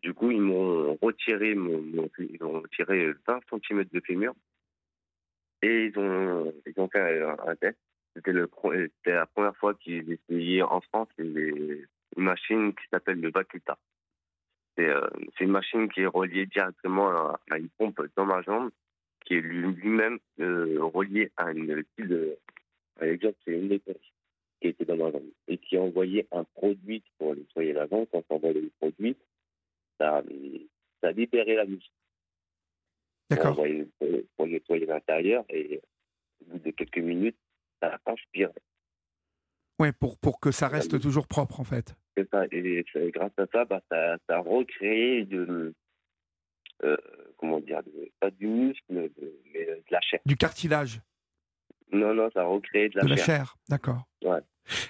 Du 0.02 0.14
coup, 0.14 0.32
ils 0.32 0.40
m'ont 0.42 0.98
retiré, 1.02 1.56
mon, 1.56 1.82
mon- 1.82 2.10
ils 2.20 2.42
ont 2.42 2.62
retiré 2.62 3.12
20 3.28 3.40
cm 3.50 3.84
de 3.92 4.00
fémur. 4.00 4.34
Et 5.62 5.88
ils 5.88 6.00
ont, 6.00 6.54
ils 6.66 6.74
ont 6.80 6.88
fait 6.88 7.22
un, 7.22 7.36
un 7.46 7.56
test. 7.58 7.78
C'était 8.16 8.32
la 8.34 9.26
première 9.26 9.56
fois 9.58 9.74
qu'ils 9.74 10.12
essayaient 10.14 10.62
en 10.62 10.80
France 10.82 11.10
une, 11.18 11.38
une 11.38 12.24
machine 12.24 12.74
qui 12.74 12.88
s'appelle 12.90 13.20
le 13.20 13.30
Vacuta. 13.30 13.78
C'est 14.80 14.88
euh, 14.88 15.10
c'est 15.38 15.44
une 15.44 15.52
machine 15.52 15.90
qui 15.90 16.02
est 16.02 16.08
reliée 16.08 16.46
directement 16.46 17.10
à, 17.10 17.40
à 17.52 17.58
une 17.58 17.68
pompe 17.68 18.02
dans 18.16 18.26
ma 18.26 18.42
jambe 18.44 18.72
qui 19.26 19.34
est 19.34 19.42
lui- 19.42 19.74
lui-même 19.74 20.20
euh, 20.40 20.78
relié 20.82 21.32
à 21.36 21.52
une 21.52 21.84
pile, 21.98 22.38
à 23.00 23.06
l'exemple, 23.06 23.36
c'est 23.44 23.52
une 23.52 23.72
éponge 23.74 24.14
qui 24.62 24.70
était 24.70 24.86
dans 24.86 24.96
ma 24.96 25.12
jambe 25.12 25.30
et 25.50 25.58
qui 25.58 25.78
envoyait 25.78 26.28
un 26.32 26.46
produit 26.46 27.04
pour 27.18 27.36
nettoyer 27.36 27.74
la 27.74 27.88
jambe. 27.88 28.08
Quand 28.10 28.24
on 28.30 28.36
envoyait 28.36 28.62
le 28.62 28.72
produit, 28.80 29.18
ça, 30.00 30.24
ça 31.02 31.12
libérait 31.12 31.56
la 31.56 31.66
pour, 31.66 31.78
D'accord. 33.30 33.56
pour, 34.00 34.08
pour 34.38 34.48
nettoyer 34.48 34.86
l'intérieur 34.86 35.44
et 35.50 35.82
au 36.42 36.52
bout 36.52 36.60
de 36.60 36.72
quelques 36.72 37.00
minutes, 37.00 37.38
ça 37.82 38.00
transpire. 38.06 38.50
Ouais, 39.78 39.92
pour, 39.92 40.18
pour 40.18 40.40
que 40.40 40.52
ça 40.52 40.70
reste 40.70 41.00
toujours 41.00 41.28
propre, 41.28 41.60
en 41.60 41.64
fait. 41.66 41.96
Ça. 42.32 42.46
Et 42.52 42.84
grâce 43.14 43.32
à 43.38 43.46
ça, 43.52 43.66
bah, 43.66 43.82
ça, 43.90 44.18
ça 44.28 44.36
a 44.38 44.40
recréé 44.40 45.26
de, 45.26 45.74
euh, 46.84 46.98
comment 47.38 47.60
dire, 47.60 47.82
de- 47.84 48.10
pas 48.20 48.32
du 48.32 48.48
muscle, 48.48 48.84
de, 48.94 49.34
mais 49.54 49.66
de 49.66 49.84
la 49.92 50.02
chair. 50.02 50.20
Du 50.26 50.38
cartilage, 50.38 51.02
Non, 51.92 52.14
non, 52.14 52.30
ça 52.34 52.42
a 52.42 52.46
recréé 52.46 52.90
de 52.90 52.98
la 52.98 53.04
de 53.04 53.10
la 53.10 53.16
chair. 53.16 53.26
chair. 53.26 53.56
D'accord. 53.70 54.04
Ouais. 54.24 54.40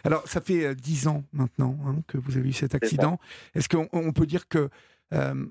Alors, 0.03 0.27
ça 0.27 0.41
fait 0.41 0.65
euh, 0.65 0.74
dix 0.75 1.07
ans 1.07 1.24
maintenant 1.31 1.77
hein, 1.86 2.01
que 2.07 2.17
vous 2.17 2.38
avez 2.38 2.50
eu 2.50 2.53
cet 2.53 2.75
accident. 2.75 3.17
Est-ce 3.55 3.69
qu'on 3.69 3.88
on 3.93 4.12
peut 4.12 4.25
dire 4.25 4.48
que. 4.50 4.69
euh, 5.13 5.45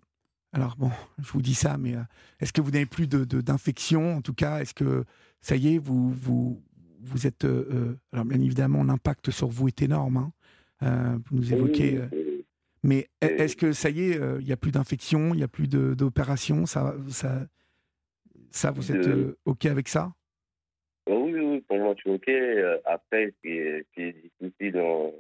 alors, 0.53 0.77
bon, 0.77 0.91
je 1.19 1.31
vous 1.33 1.43
dis 1.43 1.55
ça, 1.55 1.77
mais 1.79 1.95
euh, 1.97 2.01
est-ce 2.41 2.53
que 2.53 2.61
vous 2.61 2.71
n'avez 2.71 2.87
plus 2.87 3.07
de- 3.07 3.25
de- 3.25 3.41
d'infection 3.41 4.17
En 4.17 4.21
tout 4.23 4.35
cas, 4.35 4.61
est-ce 4.61 4.75
que 4.75 5.05
ça 5.41 5.57
y 5.57 5.75
est, 5.75 5.79
vous, 5.79 6.11
vous, 6.11 6.63
vous 7.01 7.27
êtes. 7.27 7.45
euh, 7.45 7.97
alors, 8.13 8.25
bien 8.27 8.41
évidemment, 8.41 8.85
l'impact 8.85 9.31
sur 9.31 9.49
vous 9.49 9.69
est 9.69 9.81
énorme. 9.83 10.17
hein. 10.19 10.33
Euh, 10.83 11.19
vous 11.27 11.37
nous 11.37 11.53
évoquez. 11.53 11.97
euh, 11.99 12.07
Oui, 12.13 12.45
mais 12.83 13.09
e- 13.23 13.27
est-ce 13.43 13.57
que 13.57 13.73
ça 13.73 13.91
y 13.91 14.11
est, 14.11 14.21
euh, 14.21 14.39
il 14.41 14.47
n'y 14.47 14.53
a 14.53 14.57
plus 14.57 14.71
d'infection, 14.71 15.35
il 15.35 15.39
n'y 15.39 15.43
a 15.43 15.49
plus 15.49 15.69
d'opération 15.69 16.67
ça, 16.67 16.95
ça, 17.09 17.47
ça, 18.51 18.71
vous 18.71 18.93
êtes 18.93 19.07
De- 19.09 19.37
OK 19.45 19.67
avec 19.67 19.89
ça? 19.89 20.13
Oui, 21.09 21.33
oui, 21.35 21.41
oui, 21.41 21.61
pour 21.67 21.79
moi, 21.79 21.95
je 21.97 22.01
suis 22.03 22.11
OK. 22.11 22.31
Après, 22.85 23.27
ce 23.27 23.41
qui 23.43 23.55
est, 23.57 23.81
ce 23.81 23.95
qui 23.95 24.03
est 24.03 24.13
difficile 24.41 24.73
dans, 24.73 25.13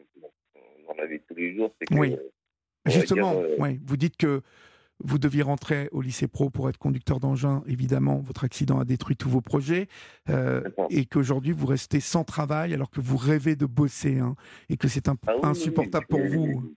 dans 0.86 0.94
la 0.96 1.06
vie 1.06 1.18
de 1.18 1.22
tous 1.28 1.34
les 1.34 1.56
jours, 1.56 1.74
c'est 1.80 1.86
que. 1.86 1.94
Oui. 1.94 2.14
Justement, 2.86 3.34
dire, 3.34 3.42
euh, 3.42 3.56
ouais, 3.58 3.78
vous 3.84 3.96
dites 3.96 4.16
que 4.16 4.40
vous 5.00 5.18
deviez 5.18 5.42
rentrer 5.42 5.88
au 5.92 6.00
lycée 6.00 6.28
pro 6.28 6.50
pour 6.50 6.68
être 6.68 6.78
conducteur 6.78 7.20
d'engin. 7.20 7.62
Évidemment, 7.66 8.18
votre 8.18 8.44
accident 8.44 8.78
a 8.80 8.84
détruit 8.84 9.16
tous 9.16 9.28
vos 9.28 9.40
projets 9.40 9.86
euh, 10.28 10.62
et 10.90 11.06
qu'aujourd'hui, 11.06 11.52
vous 11.52 11.66
restez 11.66 12.00
sans 12.00 12.24
travail 12.24 12.74
alors 12.74 12.90
que 12.90 13.00
vous 13.00 13.16
rêvez 13.16 13.56
de 13.56 13.66
bosser 13.66 14.18
hein, 14.18 14.34
et 14.68 14.76
que 14.76 14.88
c'est 14.88 15.08
ah 15.08 15.14
oui, 15.26 15.34
insupportable 15.42 16.06
oui, 16.10 16.18
pour 16.18 16.26
vous. 16.28 16.74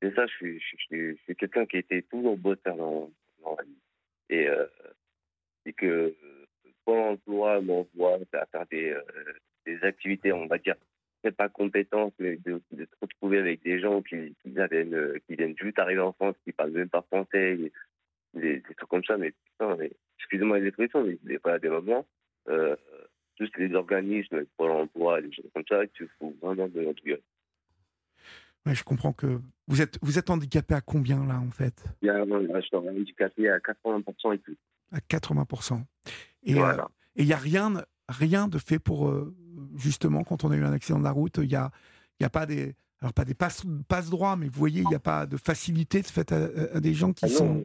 C'est 0.00 0.14
ça, 0.14 0.26
je 0.26 0.32
suis, 0.32 0.60
je, 0.60 0.64
suis- 0.66 0.78
je 0.78 0.84
suis- 0.84 1.16
je 1.16 1.22
suis 1.22 1.36
quelqu'un 1.36 1.66
qui 1.66 1.76
était 1.76 2.02
toujours 2.02 2.36
bosseur 2.36 2.76
dans, 2.76 3.10
dans 3.42 3.56
la 3.56 3.64
vie. 3.64 3.78
Et, 4.30 4.48
euh, 4.48 4.66
et 5.66 5.72
que 5.72 6.14
Pôle 6.84 6.98
emploi 6.98 7.60
m'envoie 7.60 8.18
à 8.32 8.46
faire 8.46 8.66
des, 8.70 8.90
euh, 8.90 9.02
des 9.66 9.80
activités, 9.82 10.32
on 10.32 10.46
va 10.46 10.58
dire, 10.58 10.74
peut-être 11.22 11.36
pas 11.36 11.48
compétences, 11.48 12.12
mais 12.18 12.36
de, 12.36 12.60
de 12.72 12.84
se 12.84 12.96
retrouver 13.00 13.38
avec 13.38 13.62
des 13.62 13.80
gens 13.80 14.02
qui, 14.02 14.34
qui, 14.42 14.50
viennent, 14.50 14.94
euh, 14.94 15.18
qui 15.26 15.36
viennent 15.36 15.56
juste 15.56 15.78
arriver 15.78 16.00
en 16.00 16.12
France, 16.12 16.34
qui 16.44 16.52
parlent 16.52 16.72
même 16.72 16.88
pas 16.88 17.02
français, 17.02 17.54
et 17.54 17.72
des, 18.34 18.56
des 18.56 18.62
trucs 18.62 18.88
comme 18.88 19.04
ça, 19.04 19.16
mais 19.16 19.32
putain, 19.44 19.76
mais, 19.76 19.92
excusez-moi 20.18 20.58
les 20.58 20.68
expressions, 20.68 21.04
mais 21.04 21.18
des, 21.22 21.38
voilà, 21.42 21.58
des 21.58 21.68
moments, 21.68 22.06
euh, 22.48 22.76
tous 23.36 23.50
les 23.56 23.74
organismes, 23.74 24.44
pour 24.56 24.68
l'emploi, 24.68 25.22
des 25.22 25.32
choses 25.32 25.50
comme 25.54 25.64
ça, 25.68 25.82
il 25.84 26.08
faut 26.18 26.34
vraiment 26.42 26.68
de 26.68 26.80
notre 26.80 27.02
gueule. 27.04 27.22
Ouais, 28.64 28.74
je 28.74 28.84
comprends 28.84 29.12
que 29.12 29.40
vous 29.66 29.82
êtes 29.82 29.98
vous 30.02 30.18
êtes 30.18 30.30
handicapé 30.30 30.74
à 30.74 30.80
combien 30.80 31.26
là 31.26 31.40
en 31.40 31.50
fait? 31.50 31.84
Je 32.00 32.60
suis 32.60 32.76
handicapé 32.76 33.48
à 33.48 33.58
80% 33.58 34.34
et 34.34 34.38
plus. 34.38 34.56
À 34.92 34.98
80%. 34.98 35.82
Et 36.44 36.54
Voilà. 36.54 36.88
et 37.16 37.22
il 37.22 37.28
y 37.28 37.32
a 37.32 37.38
rien 37.38 37.82
rien 38.08 38.46
de 38.46 38.58
fait 38.58 38.78
pour 38.78 39.08
euh, 39.08 39.34
justement 39.76 40.24
quand 40.24 40.44
on 40.44 40.50
a 40.50 40.56
eu 40.56 40.64
un 40.64 40.72
accident 40.72 40.98
de 40.98 41.04
la 41.04 41.10
route, 41.10 41.38
il 41.38 41.50
y 41.50 41.56
a 41.56 41.70
y 42.20 42.24
a 42.24 42.30
pas 42.30 42.46
des 42.46 42.74
alors 43.00 43.12
pas 43.12 43.24
des 43.24 43.34
passe 43.34 43.64
passe 43.88 44.10
droits, 44.10 44.36
mais 44.36 44.46
vous 44.46 44.58
voyez, 44.58 44.82
il 44.82 44.88
n'y 44.88 44.94
a 44.94 45.00
pas 45.00 45.26
de 45.26 45.36
facilité 45.36 46.02
de 46.02 46.06
fait 46.06 46.30
à, 46.32 46.48
à 46.74 46.80
des 46.80 46.94
gens 46.94 47.12
qui 47.12 47.24
Ah 47.24 47.28
sont 47.28 47.54
non, 47.54 47.64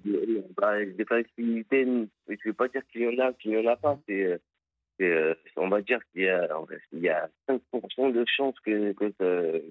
bah, 0.58 0.84
des 0.84 1.06
facilités, 1.06 1.86
je 1.86 2.34
ne 2.34 2.38
vais 2.44 2.54
pas 2.54 2.68
dire 2.68 2.82
qu'il 2.88 3.02
y 3.02 3.08
en 3.08 3.26
a, 3.26 3.34
qu'il 3.34 3.52
n'y 3.52 3.58
en 3.58 3.72
a 3.72 3.76
pas. 3.76 4.00
C'est, 4.08 4.24
euh, 4.24 4.38
c'est, 4.98 5.12
euh, 5.12 5.36
on 5.56 5.70
va 5.70 5.82
dire 5.82 6.00
qu'il 6.12 6.24
y 6.24 6.30
a, 6.30 6.50
il 6.92 7.00
y 7.00 7.10
a 7.10 7.30
5% 7.48 8.12
de 8.12 8.26
chances 8.26 8.60
que, 8.62 8.94
que, 8.94 9.62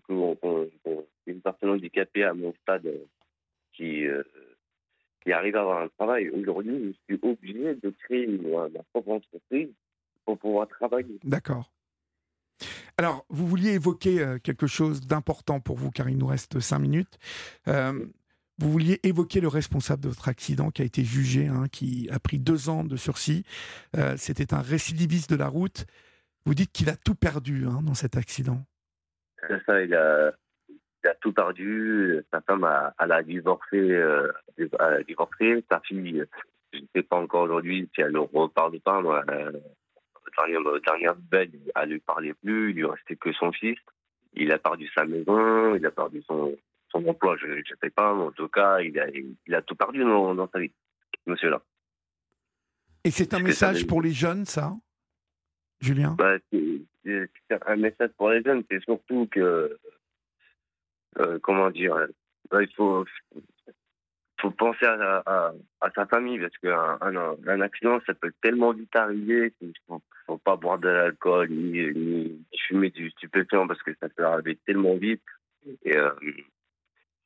une 1.26 1.40
personne 1.40 1.70
handicapée 1.70 2.22
à 2.22 2.34
mon 2.34 2.54
stade 2.62 2.88
qui, 3.72 4.06
euh, 4.06 4.22
qui 5.22 5.32
arrive 5.32 5.56
à 5.56 5.62
avoir 5.62 5.82
un 5.82 5.88
travail. 5.88 6.30
Aujourd'hui, 6.30 6.96
je 7.08 7.14
suis 7.14 7.28
obligé 7.28 7.74
de 7.74 7.90
créer 8.04 8.28
ma 8.28 8.68
propre 8.92 9.10
entreprise 9.10 9.70
pour 10.24 10.38
pouvoir 10.38 10.68
travailler. 10.68 11.18
D'accord. 11.24 11.72
Alors, 12.98 13.26
vous 13.28 13.46
vouliez 13.46 13.74
évoquer 13.74 14.22
euh, 14.22 14.38
quelque 14.38 14.66
chose 14.66 15.02
d'important 15.02 15.60
pour 15.60 15.76
vous, 15.76 15.90
car 15.90 16.08
il 16.08 16.16
nous 16.16 16.26
reste 16.26 16.60
cinq 16.60 16.78
minutes. 16.78 17.18
Euh, 17.68 17.92
vous 18.58 18.72
vouliez 18.72 19.00
évoquer 19.02 19.42
le 19.42 19.48
responsable 19.48 20.02
de 20.02 20.08
votre 20.08 20.28
accident 20.28 20.70
qui 20.70 20.80
a 20.80 20.84
été 20.86 21.04
jugé, 21.04 21.46
hein, 21.46 21.64
qui 21.70 22.08
a 22.10 22.18
pris 22.18 22.38
deux 22.38 22.70
ans 22.70 22.84
de 22.84 22.96
sursis. 22.96 23.44
Euh, 23.98 24.14
C'était 24.16 24.54
un 24.54 24.62
récidiviste 24.62 25.30
de 25.30 25.36
la 25.36 25.48
route. 25.48 25.84
Vous 26.46 26.54
dites 26.54 26.72
qu'il 26.72 26.88
a 26.88 26.96
tout 26.96 27.14
perdu 27.14 27.66
hein, 27.66 27.82
dans 27.82 27.92
cet 27.92 28.16
accident. 28.16 28.64
C'est 29.46 29.62
ça, 29.66 29.82
il 29.82 29.94
a, 29.94 30.32
tout 31.20 31.34
perdu. 31.34 32.24
Sa 32.32 32.40
femme, 32.40 32.64
a, 32.64 32.94
elle 32.98 33.12
a 33.12 33.22
divorcé, 33.22 33.76
euh. 33.76 34.32
Sa 34.58 35.80
fille, 35.80 36.24
je 36.72 36.78
ne 36.78 36.86
sais 36.94 37.02
pas 37.02 37.16
encore 37.16 37.42
aujourd'hui 37.42 37.90
si 37.94 38.00
elle 38.00 38.12
ne 38.12 38.18
reparle 38.20 38.80
pas. 38.80 39.02
Moi, 39.02 39.22
dernière, 40.36 40.80
dernière 40.80 41.16
nouvelle, 41.16 41.50
elle 41.74 41.88
ne 41.88 41.94
lui 41.94 42.00
parlait 42.00 42.34
plus. 42.34 42.70
Il 42.70 42.76
lui 42.76 42.84
restait 42.84 43.16
que 43.16 43.32
son 43.32 43.52
fils. 43.52 43.78
Il 44.34 44.52
a 44.52 44.58
perdu 44.58 44.88
sa 44.94 45.04
maison, 45.04 45.74
il 45.74 45.86
a 45.86 45.90
perdu 45.90 46.22
son, 46.26 46.56
son 46.90 47.06
emploi. 47.06 47.36
Je 47.38 47.46
ne 47.46 47.62
sais 47.82 47.90
pas, 47.90 48.14
mais 48.14 48.24
en 48.24 48.32
tout 48.32 48.48
cas, 48.48 48.80
il 48.80 48.98
a, 48.98 49.06
il 49.08 49.54
a 49.54 49.62
tout 49.62 49.74
perdu 49.74 50.00
dans, 50.00 50.34
dans 50.34 50.48
sa 50.50 50.58
vie, 50.58 50.72
monsieur-là. 51.26 51.62
Et 53.04 53.10
c'est 53.10 53.32
un 53.34 53.38
ça 53.38 53.42
message 53.42 53.86
pour 53.86 54.02
les 54.02 54.10
jeunes, 54.10 54.44
ça? 54.44 54.74
Julien? 55.80 56.16
Bah, 56.18 56.36
c'est 56.50 57.28
un 57.66 57.76
message 57.76 58.10
pour 58.16 58.30
les 58.30 58.42
jeunes, 58.42 58.64
c'est 58.70 58.82
surtout 58.82 59.28
que, 59.30 59.78
euh, 61.18 61.38
comment 61.40 61.70
dire, 61.70 61.94
euh, 61.94 62.06
bah, 62.50 62.62
il 62.62 62.72
faut, 62.74 63.06
faut 64.40 64.50
penser 64.50 64.84
à, 64.84 65.22
à, 65.26 65.52
à 65.80 65.90
sa 65.92 66.06
famille 66.06 66.38
parce 66.38 66.56
qu'un 66.58 66.98
un, 67.00 67.36
un 67.46 67.60
accident, 67.60 68.00
ça 68.06 68.14
peut 68.14 68.32
tellement 68.42 68.72
vite 68.72 68.94
arriver 68.94 69.52
qu'il 69.58 69.72
faut, 69.86 70.02
faut 70.26 70.38
pas 70.38 70.56
boire 70.56 70.78
de 70.78 70.88
l'alcool 70.88 71.48
ni, 71.50 71.86
ni, 71.94 72.46
fumer 72.66 72.90
du 72.90 73.10
stupéfiant 73.10 73.66
parce 73.66 73.82
que 73.82 73.92
ça 74.00 74.08
peut 74.08 74.24
arriver 74.24 74.58
tellement 74.66 74.96
vite. 74.96 75.22
Et 75.84 75.96
euh, 75.96 76.10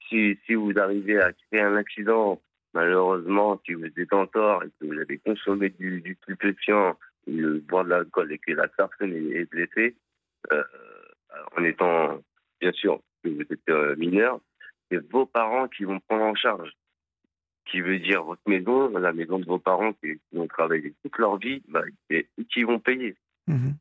si, 0.09 0.39
si 0.47 0.55
vous 0.55 0.73
arrivez 0.79 1.21
à 1.21 1.33
créer 1.33 1.63
un 1.63 1.77
accident, 1.77 2.41
malheureusement, 2.75 3.61
si 3.67 3.75
vous 3.75 3.87
êtes 3.87 4.13
en 4.13 4.27
tort 4.27 4.63
et 4.63 4.69
que 4.69 4.87
vous 4.87 4.99
avez 4.99 5.19
consommé 5.19 5.71
du, 5.71 6.01
du 6.01 6.17
stupéfiant 6.23 6.97
ou 7.27 7.61
boire 7.69 7.85
de 7.85 7.91
l'alcool 7.91 8.33
et 8.33 8.39
que 8.39 8.53
la 8.53 8.69
personne 8.69 9.13
est, 9.13 9.41
est 9.41 9.51
blessée, 9.51 9.97
euh, 10.53 10.63
en 11.57 11.65
étant, 11.65 12.23
bien 12.61 12.73
sûr, 12.73 13.01
que 13.23 13.29
vous 13.29 13.43
êtes 13.43 13.69
euh, 13.69 13.97
mineur, 13.97 14.41
c'est 14.91 15.11
vos 15.11 15.27
parents 15.27 15.69
qui 15.69 15.85
vont 15.85 16.01
prendre 16.01 16.25
en 16.25 16.35
charge. 16.35 16.73
Qui 17.71 17.81
veut 17.81 17.99
dire 17.99 18.25
votre 18.25 18.43
maison, 18.47 18.89
la 18.99 19.13
maison 19.13 19.39
de 19.39 19.45
vos 19.45 19.59
parents 19.59 19.93
qui, 19.93 20.15
qui 20.31 20.39
ont 20.39 20.49
travaillé 20.49 20.93
toute 21.03 21.17
leur 21.19 21.37
vie, 21.39 21.63
bah, 21.69 21.83
eux 22.13 22.25
qui 22.53 22.63
vont 22.65 22.81
payer. 22.81 23.17
Mhm. 23.47 23.75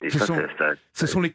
Et 0.00 0.10
Ce 0.10 0.18
ça, 0.20 0.26
sont- 0.26 0.34
ça- 0.36 0.48
ça- 0.58 0.74
Ce 0.92 1.06
sont 1.06 1.20
les, 1.20 1.32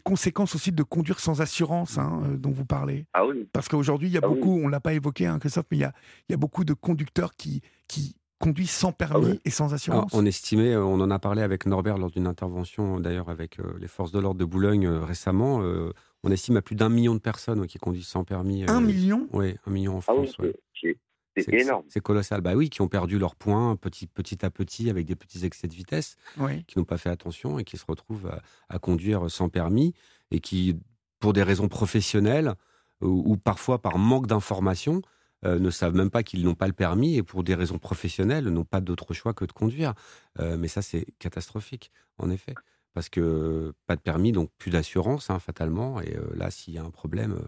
conséquences 0.00 0.54
aussi 0.54 0.72
de 0.72 0.82
conduire 0.82 1.20
sans 1.20 1.42
assurance 1.42 1.98
hein, 1.98 2.22
euh, 2.24 2.36
dont 2.38 2.50
vous 2.50 2.64
parlez. 2.64 3.04
ah 3.12 3.26
oui, 3.26 3.46
Parce 3.52 3.68
qu'aujourd'hui, 3.68 4.08
il 4.08 4.12
y 4.12 4.16
a 4.16 4.20
Ah 4.22 4.28
oui. 4.28 4.34
beaucoup, 4.34 4.58
on 4.58 4.66
ne 4.66 4.70
l'a 4.70 4.80
pas 4.80 4.94
évoqué, 4.94 5.26
hein, 5.26 5.38
Christophe, 5.38 5.66
mais 5.70 5.76
il 5.76 5.80
y 5.80 5.84
a, 5.84 5.92
il 6.28 6.32
y 6.32 6.34
a 6.34 6.38
beaucoup 6.38 6.64
de 6.64 6.72
conducteurs 6.72 7.34
qui, 7.34 7.60
qui 7.86 8.16
conduisent 8.38 8.70
sans 8.70 8.92
permis 8.92 9.26
Ah 9.26 9.30
oui. 9.32 9.40
et 9.44 9.50
sans 9.50 9.64
Alors, 9.66 9.74
assurance. 9.74 10.14
on 10.14 10.24
estimait, 10.24 10.72
euh, 10.72 10.82
on 10.84 11.00
en 11.00 11.10
a 11.10 11.18
parlé 11.18 11.42
avec 11.42 11.66
Norbert 11.66 11.98
lors 11.98 12.10
d'une 12.10 12.26
intervention 12.26 12.98
d'ailleurs 12.98 13.28
avec 13.28 13.60
euh, 13.60 13.74
les 13.78 13.88
forces 13.88 14.12
de 14.12 14.20
l'ordre 14.20 14.40
de 14.40 14.44
Boulogne 14.46 14.86
euh, 14.86 15.04
récemment. 15.04 15.60
Euh, 16.24 16.28
on 16.28 16.32
estime 16.32 16.56
à 16.56 16.62
plus 16.62 16.76
d'un 16.76 16.88
million 16.88 17.14
de 17.14 17.20
personnes 17.20 17.66
qui 17.66 17.78
conduisent 17.78 18.06
sans 18.08 18.24
permis. 18.24 18.64
Un 18.68 18.80
million? 18.80 19.28
Oui, 19.32 19.56
un 19.66 19.70
million 19.70 19.98
en 19.98 20.00
ah 20.06 20.14
oui, 20.14 20.26
France. 20.26 20.38
ouais. 20.38 20.54
c'est- 21.36 21.52
énorme. 21.52 21.84
C'est 21.88 22.00
colossal. 22.00 22.40
Bah 22.40 22.54
oui, 22.56 22.68
qui 22.68 22.82
ont 22.82 22.88
perdu 22.88 23.16
leurs 23.18 23.36
points 23.36 23.76
petit, 23.76 24.08
petit 24.08 24.44
à 24.44 24.50
petit 24.50 24.90
avec 24.90 25.06
des 25.06 25.14
petits 25.14 25.44
excès 25.46 25.68
de 25.68 25.74
vitesse, 25.74 26.16
Oui. 26.36 26.64
qui 26.64 26.78
n'ont 26.78 26.84
pas 26.84 26.98
fait 26.98 27.10
attention 27.10 27.60
et 27.60 27.64
qui 27.64 27.76
se 27.76 27.84
retrouvent 27.86 28.26
à, 28.26 28.42
à 28.68 28.78
conduire 28.80 29.30
sans 29.30 29.48
permis 29.48 29.94
et 30.32 30.40
qui, 30.40 30.76
pour 31.20 31.32
des 31.32 31.44
raisons 31.44 31.68
professionnelles 31.68 32.54
ou, 33.00 33.22
ou 33.24 33.36
parfois 33.36 33.80
par 33.80 33.98
manque 33.98 34.26
d'information, 34.26 35.00
euh, 35.44 35.60
ne 35.60 35.70
savent 35.70 35.94
même 35.94 36.10
pas 36.10 36.24
qu'ils 36.24 36.42
n'ont 36.44 36.56
pas 36.56 36.66
le 36.66 36.72
permis 36.72 37.14
et 37.14 37.22
pour 37.22 37.44
des 37.44 37.54
raisons 37.54 37.78
professionnelles 37.78 38.48
n'ont 38.48 38.64
pas 38.64 38.80
d'autre 38.80 39.14
choix 39.14 39.32
que 39.32 39.44
de 39.44 39.52
conduire. 39.52 39.94
Euh, 40.40 40.56
mais 40.58 40.66
ça, 40.66 40.82
c'est 40.82 41.06
catastrophique, 41.20 41.92
en 42.18 42.28
effet. 42.30 42.54
Parce 42.98 43.10
que 43.10 43.74
pas 43.86 43.94
de 43.94 44.00
permis, 44.00 44.32
donc 44.32 44.50
plus 44.58 44.72
d'assurance, 44.72 45.30
hein, 45.30 45.38
fatalement. 45.38 46.00
Et 46.00 46.16
euh, 46.16 46.34
là, 46.34 46.50
s'il 46.50 46.74
y 46.74 46.78
a 46.78 46.82
un 46.82 46.90
problème, 46.90 47.34
euh, 47.34 47.46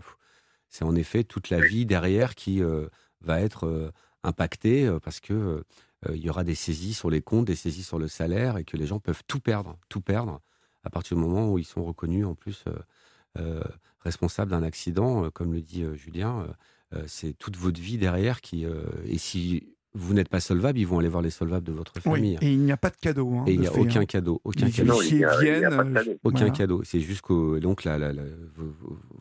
c'est 0.69 0.85
en 0.85 0.95
effet 0.95 1.25
toute 1.25 1.51
la 1.51 1.59
vie 1.59 1.87
derrière 1.87 2.37
qui 2.37 2.63
euh, 2.63 2.87
va 3.21 3.41
être 3.41 3.67
euh, 3.67 3.91
impactée 4.23 4.87
euh, 4.87 5.01
parce 5.01 5.19
que 5.19 5.35
euh, 5.35 5.65
euh, 6.09 6.15
il 6.17 6.23
y 6.25 6.31
aura 6.31 6.45
des 6.45 6.55
saisies 6.55 6.95
sur 6.95 7.11
les 7.11 7.21
comptes, 7.21 7.47
des 7.47 7.57
saisies 7.57 7.83
sur 7.83 7.99
le 7.99 8.07
salaire 8.07 8.59
et 8.59 8.65
que 8.65 8.77
les 8.77 8.87
gens 8.87 9.01
peuvent 9.01 9.25
tout 9.27 9.41
perdre, 9.41 9.77
tout 9.89 10.01
perdre 10.01 10.41
à 10.85 10.91
partir 10.91 11.17
du 11.17 11.23
moment 11.25 11.51
où 11.51 11.59
ils 11.59 11.65
sont 11.65 11.83
reconnus 11.83 12.27
en 12.27 12.37
plus 12.37 12.63
euh, 12.69 12.79
euh, 13.39 13.65
responsables 13.99 14.53
d'un 14.53 14.63
accident, 14.63 15.25
euh, 15.25 15.31
comme 15.31 15.53
le 15.53 15.63
dit 15.63 15.83
euh, 15.83 15.97
Julien. 15.97 16.43
euh, 16.43 16.53
euh, 17.01 17.05
c'est 17.09 17.33
toute 17.33 17.57
votre 17.57 17.81
vie 17.81 17.99
derrière 17.99 18.41
qui 18.41 18.67
euh, 18.67 18.85
et 19.05 19.19
si 19.19 19.75
vous 19.95 20.15
n'êtes 20.15 20.29
pas 20.29 20.41
solvable, 20.41 20.79
ils 20.79 20.87
vont 20.87 20.99
aller 21.01 21.09
voir 21.09 21.23
les 21.23 21.31
solvables 21.31 21.67
de 21.67 21.73
votre 21.73 21.93
Oui. 21.97 22.03
famille. 22.03 22.39
Et 22.43 22.53
il 22.53 22.61
n'y 22.61 22.71
a 22.73 22.77
pas 22.77 22.91
de 22.91 22.97
cadeau. 22.97 23.33
hein, 23.35 23.45
Et 23.47 23.55
il 23.55 23.61
n'y 23.61 23.67
a 23.67 23.71
fait, 23.73 23.81
aucun 23.81 24.01
hein. 24.01 24.05
cadeau, 24.07 24.41
aucun 24.45 24.67
Les 24.67 24.73
cadeau. 24.73 24.93
Non, 24.93 25.03
il 25.03 25.17
y 25.19 25.25
a- 25.25 25.31
huissiers 25.33 25.49
il 25.57 25.61
y 25.63 25.65
a 25.65 25.69
viennent. 25.71 25.81
euh, 25.81 25.95
cadeau. 25.95 26.11
Aucun 26.23 26.39
voilà. 26.39 26.51
cadeau. 26.53 26.83
C'est 26.85 27.01
juste 27.01 27.23
que 27.23 27.59
donc 27.59 27.85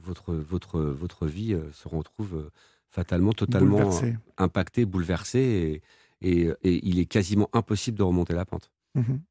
votre 0.04 0.34
votre 0.34 0.80
votre 0.82 1.28
vie 1.28 1.54
euh, 1.54 1.72
se 1.72 1.88
retrouve 1.88 2.36
euh, 2.36 2.50
fatalement 2.90 3.34
totalement 3.34 3.78
Bouleversé. 3.78 4.16
impactée, 4.38 4.86
bouleversée 4.86 5.82
et, 6.22 6.30
et, 6.30 6.50
et 6.64 6.88
il 6.88 7.00
est 7.00 7.06
quasiment 7.06 7.50
impossible 7.54 7.98
de 7.98 8.04
remonter 8.04 8.34
la 8.34 8.46
pente. 8.46 8.72
Mhm. 8.96 9.22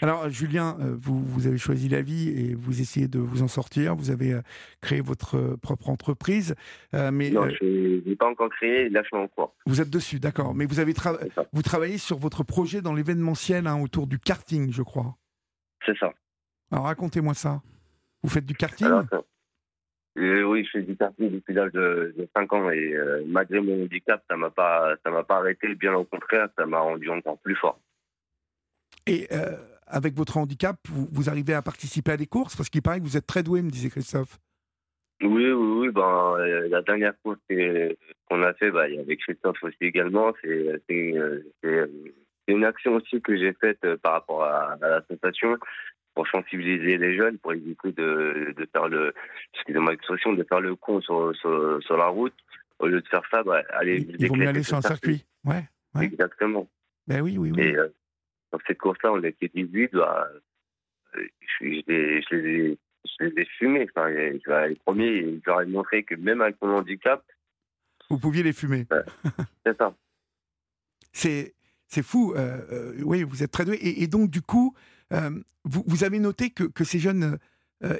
Alors, 0.00 0.28
Julien, 0.30 0.76
euh, 0.80 0.96
vous, 0.98 1.22
vous 1.24 1.46
avez 1.46 1.58
choisi 1.58 1.88
la 1.88 2.02
vie 2.02 2.28
et 2.30 2.54
vous 2.56 2.80
essayez 2.80 3.06
de 3.06 3.20
vous 3.20 3.42
en 3.42 3.48
sortir. 3.48 3.94
Vous 3.94 4.10
avez 4.10 4.32
euh, 4.32 4.40
créé 4.80 5.00
votre 5.00 5.36
euh, 5.36 5.56
propre 5.56 5.90
entreprise, 5.90 6.56
euh, 6.94 7.12
mais 7.12 7.30
Non, 7.30 7.44
euh, 7.46 7.52
je 7.60 8.08
n'ai 8.08 8.16
pas 8.16 8.26
encore 8.28 8.48
créé, 8.50 8.88
là 8.88 9.02
je 9.08 9.16
en 9.16 9.28
cours. 9.28 9.54
vous 9.64 9.80
êtes 9.80 9.90
dessus, 9.90 10.18
d'accord. 10.18 10.56
Mais 10.56 10.64
vous 10.66 10.80
avez 10.80 10.92
tra- 10.92 11.18
vous 11.52 11.62
travaillez 11.62 11.98
sur 11.98 12.18
votre 12.18 12.42
projet 12.42 12.80
dans 12.82 12.94
l'événementiel 12.94 13.68
hein, 13.68 13.80
autour 13.80 14.08
du 14.08 14.18
karting, 14.18 14.72
je 14.72 14.82
crois. 14.82 15.14
C'est 15.86 15.96
ça. 15.98 16.12
Alors, 16.72 16.86
racontez-moi 16.86 17.34
ça. 17.34 17.62
Vous 18.24 18.28
faites 18.30 18.46
du 18.46 18.54
karting? 18.54 18.88
Alors, 18.88 19.04
euh, 20.18 20.42
oui, 20.42 20.64
je 20.64 20.70
fais 20.78 20.82
du 20.82 20.96
karting 20.96 21.30
depuis 21.30 21.54
l'âge 21.54 21.70
de, 21.72 22.12
de 22.18 22.28
5 22.36 22.52
ans 22.54 22.70
et 22.70 22.92
malgré 23.26 23.60
mon 23.60 23.84
handicap, 23.84 24.22
ça 24.28 24.36
m'a 24.36 24.50
pas, 24.50 24.96
ça 25.04 25.10
m'a 25.12 25.22
pas 25.22 25.36
arrêté. 25.36 25.72
Bien 25.76 25.94
au 25.94 26.04
contraire, 26.04 26.48
ça 26.58 26.66
m'a 26.66 26.80
rendu 26.80 27.08
encore 27.08 27.38
plus 27.38 27.54
fort. 27.56 27.78
Et 29.06 29.26
euh, 29.32 29.56
avec 29.86 30.14
votre 30.14 30.36
handicap, 30.36 30.76
vous, 30.88 31.08
vous 31.10 31.28
arrivez 31.28 31.54
à 31.54 31.62
participer 31.62 32.12
à 32.12 32.16
des 32.16 32.26
courses? 32.26 32.56
Parce 32.56 32.68
qu'il 32.68 32.82
paraît 32.82 32.98
que 32.98 33.04
vous 33.04 33.16
êtes 33.16 33.26
très 33.26 33.42
doué, 33.42 33.62
me 33.62 33.70
disait 33.70 33.90
Christophe. 33.90 34.38
Oui, 35.22 35.50
oui, 35.50 35.52
oui. 35.52 35.88
Ben, 35.90 36.34
euh, 36.38 36.68
la 36.68 36.82
dernière 36.82 37.14
course 37.22 37.38
qu'on 37.48 38.42
a 38.42 38.54
fait, 38.54 38.70
bah, 38.70 38.88
il 38.88 38.96
y 38.96 38.98
avait 38.98 39.16
Christophe 39.16 39.62
aussi 39.62 39.76
également. 39.80 40.32
C'est, 40.42 40.80
euh, 40.98 41.42
c'est, 41.62 41.90
une 42.48 42.64
action 42.64 42.96
aussi 42.96 43.20
que 43.22 43.36
j'ai 43.36 43.52
faite 43.54 43.80
par 44.02 44.14
rapport 44.14 44.42
à, 44.42 44.72
à 44.72 44.88
l'association 44.88 45.56
pour 46.14 46.26
sensibiliser 46.28 46.98
les 46.98 47.16
jeunes, 47.16 47.38
pour 47.38 47.52
éviter 47.52 47.92
de, 47.92 48.52
de 48.56 48.68
faire 48.72 48.88
le, 48.88 49.14
excusez-moi 49.54 49.92
l'expression, 49.92 50.32
de 50.32 50.44
faire 50.44 50.60
le 50.60 50.74
con 50.76 51.00
sur, 51.00 51.34
sur, 51.36 51.82
sur 51.82 51.96
la 51.96 52.06
route. 52.06 52.34
Au 52.78 52.88
lieu 52.88 53.00
de 53.00 53.08
faire 53.08 53.22
ça, 53.30 53.42
bah, 53.44 53.62
aller 53.70 54.00
Il, 54.00 54.16
il 54.18 54.28
vaut 54.28 54.34
mieux 54.34 54.48
aller 54.48 54.64
sur 54.64 54.76
un 54.76 54.82
circuit. 54.82 55.24
Ouais. 55.44 55.64
ouais. 55.94 56.06
Exactement. 56.06 56.68
Ben 57.06 57.20
oui, 57.20 57.36
oui, 57.38 57.52
oui. 57.52 57.62
Et 57.62 57.76
euh, 57.76 57.88
dans 58.52 58.58
cette 58.66 58.78
course-là, 58.78 59.12
on 59.12 59.22
était 59.22 59.50
18. 59.52 59.92
Bah, 59.94 60.28
euh, 61.16 61.26
je, 61.60 61.64
je 61.64 61.92
les, 61.92 62.22
je, 62.22 62.34
les 62.34 62.48
ai, 62.50 62.78
je 63.04 63.24
les 63.24 63.42
ai 63.42 63.44
fumés. 63.58 63.88
Enfin, 63.90 64.08
les, 64.10 64.32
les 64.32 64.74
premiers, 64.84 65.40
je 65.44 65.50
leur 65.50 65.62
ai 65.62 65.66
montré 65.66 66.04
que 66.04 66.14
même 66.14 66.40
avec 66.40 66.56
mon 66.62 66.76
handicap, 66.76 67.24
Vous 68.10 68.18
pouviez 68.18 68.42
les 68.42 68.52
fumer. 68.52 68.86
c'est 69.66 69.76
ça. 69.76 69.94
C'est 71.12 71.54
c'est 71.88 72.02
fou. 72.02 72.34
oui, 73.04 73.22
vous 73.22 73.42
êtes 73.42 73.50
très 73.50 73.66
doué. 73.66 73.78
Et, 73.82 74.06
donc, 74.06 74.30
du 74.30 74.40
coup, 74.40 74.74
vous, 75.10 75.84
vous, 75.86 76.04
avez 76.04 76.20
noté 76.20 76.48
que, 76.48 76.64
que 76.64 76.84
ces 76.84 76.98
jeunes 76.98 77.38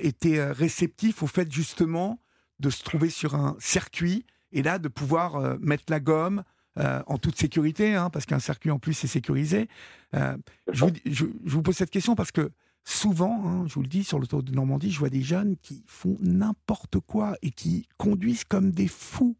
étaient 0.00 0.42
réceptifs 0.50 1.22
au 1.22 1.26
fait 1.26 1.52
justement 1.52 2.18
de 2.58 2.70
se 2.70 2.82
trouver 2.84 3.10
sur 3.10 3.34
un 3.34 3.54
circuit 3.58 4.24
et 4.52 4.62
là 4.62 4.78
de 4.78 4.88
pouvoir 4.88 5.58
mettre 5.60 5.84
la 5.90 6.00
gomme, 6.00 6.42
euh, 6.78 7.02
en 7.06 7.18
toute 7.18 7.36
sécurité, 7.36 7.94
hein, 7.94 8.08
parce 8.08 8.24
qu'un 8.24 8.38
circuit 8.38 8.70
en 8.70 8.78
plus 8.78 9.04
est 9.04 9.08
sécurisé. 9.08 9.68
Euh, 10.14 10.36
je, 10.70 11.26
vous, 11.44 11.62
pose 11.62 11.76
cette 11.76 11.90
question 11.90 12.14
parce 12.14 12.32
que 12.32 12.50
souvent, 12.82 13.46
hein, 13.46 13.66
je 13.66 13.74
vous 13.74 13.82
le 13.82 13.88
dis, 13.88 14.04
sur 14.04 14.26
tour 14.26 14.42
de 14.42 14.52
Normandie, 14.52 14.90
je 14.90 14.98
vois 14.98 15.10
des 15.10 15.20
jeunes 15.20 15.56
qui 15.58 15.84
font 15.86 16.16
n'importe 16.20 16.98
quoi 17.00 17.34
et 17.42 17.50
qui 17.50 17.86
conduisent 17.98 18.44
comme 18.44 18.70
des 18.70 18.88
fous. 18.88 19.36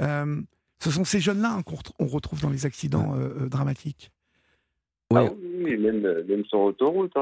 Euh, 0.00 0.40
ce 0.80 0.90
sont 0.90 1.04
ces 1.04 1.20
jeunes-là 1.20 1.52
hein, 1.58 1.62
qu'on 1.62 2.06
retrouve 2.06 2.40
dans 2.40 2.48
les 2.48 2.64
accidents 2.64 3.14
dramatiques. 3.46 4.10
Ah 5.14 5.24
oui, 5.24 5.76
même, 5.76 6.00
même 6.00 6.44
sur 6.46 6.60
autoroute, 6.60 7.12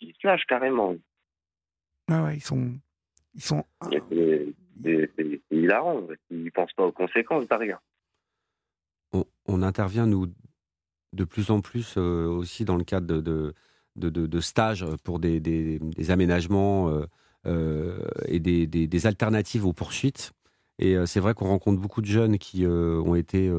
ils 0.00 0.14
flashent 0.20 0.46
carrément. 0.46 0.94
Ah 2.08 2.22
ouais, 2.22 2.36
ils 2.36 2.42
sont. 2.42 2.70
Ils 3.34 3.42
sont. 3.42 3.64
C'est 3.90 5.10
hilarant. 5.50 6.02
Ils 6.30 6.44
ne 6.44 6.50
pensent 6.50 6.72
pas 6.72 6.84
aux 6.84 6.92
conséquences 6.92 7.46
derrière 7.48 7.80
on, 9.12 9.62
intervient, 9.62 10.06
nous, 10.06 10.28
de 11.12 11.24
plus 11.24 11.50
en 11.50 11.60
plus 11.60 11.94
euh, 11.96 12.26
aussi 12.26 12.64
dans 12.64 12.76
le 12.76 12.84
cadre 12.84 13.06
de, 13.06 14.40
stages 14.40 14.86
pour 15.04 15.18
des, 15.18 15.80
aménagements 16.08 16.88
euh, 16.90 17.06
euh, 17.46 17.98
et 18.26 18.40
des, 18.40 19.06
alternatives 19.06 19.66
aux 19.66 19.72
poursuites. 19.72 20.32
Et 20.80 20.94
c'est 21.06 21.18
vrai 21.18 21.34
qu'on 21.34 21.48
rencontre 21.48 21.80
beaucoup 21.80 22.00
de 22.00 22.06
jeunes 22.06 22.38
qui 22.38 22.64
ont 22.64 23.16
été, 23.16 23.52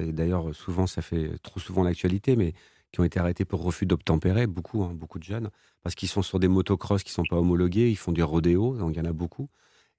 d'ailleurs 0.00 0.52
souvent, 0.56 0.88
ça 0.88 1.02
fait 1.02 1.38
trop 1.44 1.60
souvent 1.60 1.84
l'actualité, 1.84 2.34
mais 2.34 2.52
qui 2.90 2.98
ont 3.00 3.04
été 3.04 3.20
arrêtés 3.20 3.44
pour 3.44 3.62
refus 3.62 3.86
d'obtempérer, 3.86 4.48
beaucoup, 4.48 4.82
hein, 4.82 4.92
beaucoup 4.92 5.20
de 5.20 5.24
jeunes, 5.24 5.50
parce 5.82 5.94
qu'ils 5.94 6.08
sont 6.08 6.22
sur 6.22 6.40
des 6.40 6.48
motocross 6.48 7.04
qui 7.04 7.10
ne 7.10 7.14
sont 7.14 7.24
pas 7.30 7.36
homologués, 7.36 7.90
ils 7.90 7.96
font 7.96 8.10
du 8.10 8.24
rodéo, 8.24 8.76
donc 8.76 8.94
il 8.94 8.98
y 8.98 9.00
en 9.00 9.08
a 9.08 9.12
beaucoup. 9.12 9.48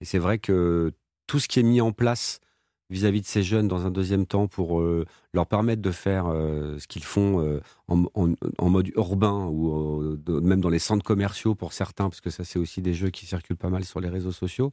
Et 0.01 0.05
c'est 0.05 0.17
vrai 0.17 0.37
que 0.37 0.91
tout 1.27 1.39
ce 1.39 1.47
qui 1.47 1.61
est 1.61 1.63
mis 1.63 1.79
en 1.79 1.93
place 1.93 2.41
vis-à-vis 2.89 3.21
de 3.21 3.25
ces 3.25 3.43
jeunes 3.43 3.67
dans 3.67 3.85
un 3.85 3.91
deuxième 3.91 4.25
temps 4.25 4.47
pour 4.47 4.81
euh, 4.81 5.05
leur 5.33 5.45
permettre 5.45 5.81
de 5.81 5.91
faire 5.91 6.27
euh, 6.27 6.77
ce 6.79 6.87
qu'ils 6.87 7.03
font 7.03 7.41
euh, 7.41 7.61
en, 7.87 8.69
mode 8.69 8.87
urbain 8.95 9.45
ou 9.45 10.17
même 10.27 10.61
dans 10.61 10.69
les 10.69 10.79
centres 10.79 11.03
commerciaux 11.03 11.55
pour 11.55 11.73
certains, 11.73 12.09
parce 12.09 12.21
que 12.21 12.29
ça 12.29 12.43
c'est 12.43 12.59
aussi 12.59 12.81
des 12.81 12.93
jeux 12.93 13.09
qui 13.09 13.25
circulent 13.25 13.57
pas 13.57 13.69
mal 13.69 13.83
sur 13.83 13.99
les 13.99 14.09
réseaux 14.09 14.31
sociaux 14.31 14.71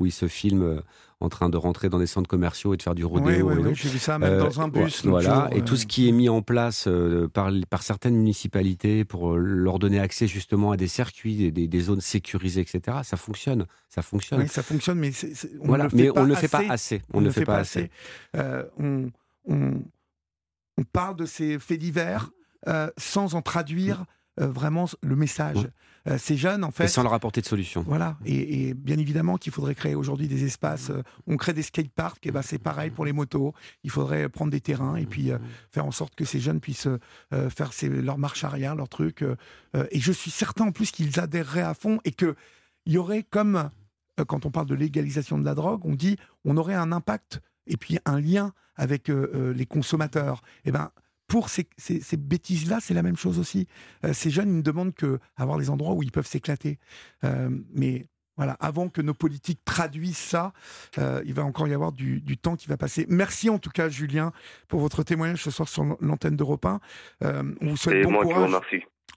où 0.00 0.06
ils 0.06 0.12
se 0.12 0.26
filment 0.26 0.62
euh, 0.62 0.80
en 1.20 1.28
train 1.28 1.50
de 1.50 1.56
rentrer 1.56 1.90
dans 1.90 1.98
des 1.98 2.06
centres 2.06 2.28
commerciaux 2.28 2.72
et 2.72 2.78
de 2.78 2.82
faire 2.82 2.94
du 2.94 3.04
rodéo. 3.04 3.50
Oui, 3.50 3.74
j'ai 3.74 3.90
vu 3.90 3.98
ça 3.98 4.18
même 4.18 4.38
dans 4.38 4.60
un 4.60 4.68
bus. 4.68 5.04
Voilà, 5.04 5.50
et 5.52 5.62
tout 5.62 5.76
ce 5.76 5.86
qui 5.86 6.08
est 6.08 6.12
mis 6.12 6.30
en 6.30 6.40
place 6.40 6.86
euh, 6.88 7.28
par, 7.28 7.52
par 7.68 7.82
certaines 7.82 8.16
municipalités 8.16 9.04
pour 9.04 9.34
euh, 9.34 9.36
leur 9.36 9.78
donner 9.78 10.00
accès 10.00 10.26
justement 10.26 10.72
à 10.72 10.78
des 10.78 10.88
circuits, 10.88 11.52
des, 11.52 11.68
des 11.68 11.80
zones 11.80 12.00
sécurisées, 12.00 12.62
etc. 12.62 12.98
Ça 13.04 13.18
fonctionne, 13.18 13.66
ça 13.90 14.00
fonctionne. 14.00 14.40
Oui, 14.40 14.48
ça 14.48 14.62
fonctionne, 14.62 14.98
mais 14.98 15.12
on 15.60 15.66
voilà, 15.66 15.84
ne 15.84 15.90
mais 15.94 16.10
on 16.18 16.26
ne 16.26 16.34
fait 16.34 16.48
pas 16.48 16.64
assez. 16.70 17.02
On, 17.12 17.20
ne 17.20 17.30
fait, 17.30 17.44
pas 17.44 17.58
assez. 17.58 17.90
on, 18.34 19.10
on, 19.46 19.74
on, 20.78 20.84
parle 20.84 21.16
de 21.16 21.26
ces 21.26 21.58
faits 21.58 21.78
divers 21.78 22.30
sans 22.96 23.34
en 23.34 23.42
traduire 23.42 24.06
vraiment 24.36 24.86
le 25.02 25.16
message. 25.16 25.68
Euh, 26.08 26.16
ces 26.16 26.36
jeunes, 26.36 26.64
en 26.64 26.70
fait. 26.70 26.84
Et 26.84 26.88
sans 26.88 27.02
leur 27.02 27.12
apporter 27.12 27.40
de 27.40 27.46
solution. 27.46 27.84
Voilà. 27.86 28.16
Et, 28.24 28.72
bien 28.74 28.98
évidemment 28.98 29.36
qu'il 29.36 29.52
faudrait 29.52 29.74
créer 29.74 29.94
aujourd'hui 29.94 30.28
des 30.28 30.44
espaces. 30.44 30.90
Euh, 30.90 31.02
on 31.26 31.36
crée 31.36 31.52
des 31.52 31.62
skateparks, 31.62 32.26
et 32.26 32.30
ben 32.30 32.42
c'est 32.42 32.58
pareil 32.58 32.90
pour 32.90 33.04
les 33.04 33.12
motos. 33.12 33.52
Il 33.84 33.90
faudrait 33.90 34.28
prendre 34.28 34.50
des 34.50 34.60
terrains 34.60 34.96
et 34.96 35.04
puis 35.04 35.30
euh, 35.30 35.38
faire 35.70 35.84
en 35.84 35.90
sorte 35.90 36.14
que 36.14 36.24
ces 36.24 36.40
jeunes 36.40 36.60
puissent 36.60 36.88
faire 37.30 37.70
leur 37.82 38.18
marche 38.18 38.44
arrière, 38.44 38.74
leur 38.74 38.88
truc. 38.88 39.24
et 39.74 40.00
je 40.00 40.12
suis 40.12 40.30
certain 40.30 40.66
en 40.66 40.72
plus 40.72 40.90
qu'ils 40.90 41.20
adhéreraient 41.20 41.62
à 41.62 41.74
fond 41.74 42.00
et 42.04 42.12
qu'il 42.12 42.34
y 42.86 42.98
aurait 42.98 43.22
comme 43.22 43.70
quand 44.26 44.46
on 44.46 44.50
parle 44.50 44.66
de 44.66 44.74
légalisation 44.74 45.38
de 45.38 45.44
la 45.44 45.54
drogue, 45.54 45.84
on 45.84 45.94
dit 45.94 46.16
on 46.44 46.56
aurait 46.56 46.74
un 46.74 46.92
impact 46.92 47.40
et 47.66 47.76
puis 47.76 47.98
un 48.04 48.20
lien 48.20 48.52
avec 48.76 49.08
les 49.08 49.66
consommateurs. 49.66 50.42
Et 50.64 50.72
ben 50.72 50.90
pour 51.30 51.48
ces, 51.48 51.64
bêtises-là, 52.18 52.78
c'est 52.80 52.92
la 52.92 53.04
même 53.04 53.16
chose 53.16 53.38
aussi. 53.38 53.68
Euh, 54.04 54.12
ces 54.12 54.30
jeunes, 54.30 54.48
ils 54.48 54.56
ne 54.56 54.62
demandent 54.62 54.94
que 54.94 55.20
avoir 55.36 55.58
des 55.58 55.70
endroits 55.70 55.94
où 55.94 56.02
ils 56.02 56.10
peuvent 56.10 56.26
s'éclater. 56.26 56.80
Euh, 57.22 57.48
mais 57.72 58.06
voilà, 58.36 58.56
avant 58.58 58.88
que 58.88 59.00
nos 59.00 59.14
politiques 59.14 59.64
traduisent 59.64 60.18
ça, 60.18 60.52
euh, 60.98 61.22
il 61.24 61.34
va 61.34 61.44
encore 61.44 61.68
y 61.68 61.72
avoir 61.72 61.92
du, 61.92 62.36
temps 62.36 62.56
qui 62.56 62.66
va 62.66 62.76
passer. 62.76 63.06
Merci 63.08 63.48
en 63.48 63.60
tout 63.60 63.70
cas, 63.70 63.88
Julien, 63.88 64.32
pour 64.66 64.80
votre 64.80 65.04
témoignage 65.04 65.44
ce 65.44 65.52
soir 65.52 65.68
sur 65.68 65.84
l'antenne 66.00 66.34
d'Europe 66.34 66.66
1. 66.66 66.80
on 67.22 67.54
vous 67.60 67.76
souhaite 67.76 68.02
bon 68.02 68.18
courage. 68.22 68.50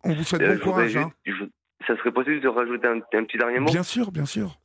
On 0.04 0.14
vous 0.14 0.24
souhaite 0.24 0.48
bon 0.48 0.60
courage. 0.60 0.96
Hein. 0.96 1.12
ça 1.88 1.98
serait 1.98 2.12
possible 2.12 2.42
de 2.42 2.48
rajouter 2.48 2.88
un, 2.88 2.98
un, 2.98 3.24
petit 3.24 3.40
dernier 3.40 3.60
mot? 3.60 3.72
Bien 3.72 3.84
sûr, 3.84 4.12
bien 4.12 4.26
sûr. 4.26 4.60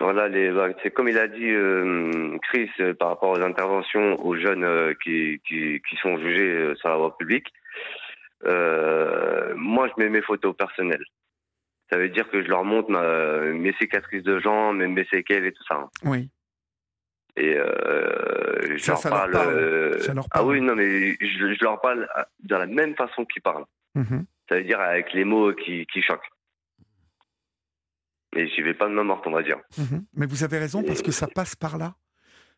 Voilà, 0.00 0.28
les, 0.28 0.50
bah, 0.50 0.68
c'est 0.82 0.90
comme 0.90 1.10
il 1.10 1.18
a 1.18 1.28
dit 1.28 1.50
euh, 1.50 2.38
Chris 2.42 2.70
euh, 2.80 2.94
par 2.94 3.08
rapport 3.08 3.30
aux 3.30 3.42
interventions 3.42 4.16
aux 4.24 4.34
jeunes 4.34 4.64
euh, 4.64 4.94
qui, 5.04 5.42
qui, 5.46 5.82
qui, 5.86 5.96
sont 5.96 6.18
jugés 6.18 6.74
sur 6.76 6.88
la 6.88 6.96
voie 6.96 7.16
publique. 7.18 7.48
moi, 8.42 9.88
je 9.88 10.02
mets 10.02 10.08
mes 10.08 10.22
photos 10.22 10.56
personnelles. 10.56 11.04
Ça 11.90 11.98
veut 11.98 12.08
dire 12.08 12.30
que 12.30 12.42
je 12.42 12.48
leur 12.48 12.64
montre 12.64 12.90
mes 13.52 13.74
cicatrices 13.74 14.22
de 14.22 14.38
jambes, 14.38 14.78
mes 14.78 15.04
séquelles 15.06 15.44
et 15.44 15.52
tout 15.52 15.64
ça. 15.64 15.86
Oui. 16.04 16.30
Et 17.36 17.56
je 17.56 18.78
ça, 18.78 18.92
leur, 18.92 19.02
parle, 19.02 19.30
leur, 19.32 19.98
parle, 20.06 20.24
Ah 20.30 20.44
oui, 20.44 20.62
non, 20.62 20.76
mais 20.76 21.12
je, 21.20 21.62
leur 21.62 21.80
parle 21.80 22.08
de 22.42 22.56
la 22.56 22.66
même 22.66 22.94
façon 22.94 23.26
qu'ils 23.26 23.42
parlent. 23.42 23.66
Mm-hmm. 23.96 24.24
Ça 24.48 24.56
veut 24.56 24.64
dire 24.64 24.80
avec 24.80 25.12
les 25.12 25.24
mots 25.24 25.52
qui, 25.52 25.84
qui 25.86 26.00
choquent. 26.00 26.29
Et 28.36 28.48
j'y 28.48 28.62
vais 28.62 28.74
pas 28.74 28.88
de 28.88 28.94
ma 28.94 29.02
morte, 29.02 29.26
on 29.26 29.32
va 29.32 29.42
dire. 29.42 29.58
Mhm. 29.78 30.04
Mais 30.14 30.26
vous 30.26 30.44
avez 30.44 30.58
raison, 30.58 30.82
parce 30.82 31.02
que 31.02 31.10
ça 31.10 31.26
passe 31.26 31.56
par 31.56 31.78
là. 31.78 31.96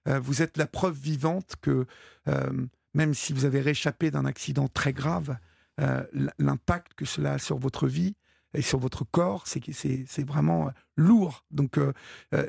Euh, 0.08 0.18
vous 0.20 0.42
êtes 0.42 0.56
la 0.56 0.66
preuve 0.66 0.98
vivante 0.98 1.54
que 1.60 1.86
euh, 2.28 2.50
même 2.94 3.14
si 3.14 3.32
vous 3.32 3.44
avez 3.44 3.60
réchappé 3.60 4.10
d'un 4.10 4.24
accident 4.24 4.68
très 4.68 4.92
grave, 4.92 5.36
euh, 5.80 6.02
l'impact 6.38 6.94
que 6.94 7.04
cela 7.04 7.34
a 7.34 7.38
sur 7.38 7.56
votre 7.56 7.86
vie 7.86 8.14
et 8.54 8.62
sur 8.62 8.78
votre 8.78 9.04
corps, 9.04 9.44
c'est 9.46 10.26
vraiment 10.26 10.70
lourd. 10.96 11.46
Donc 11.50 11.78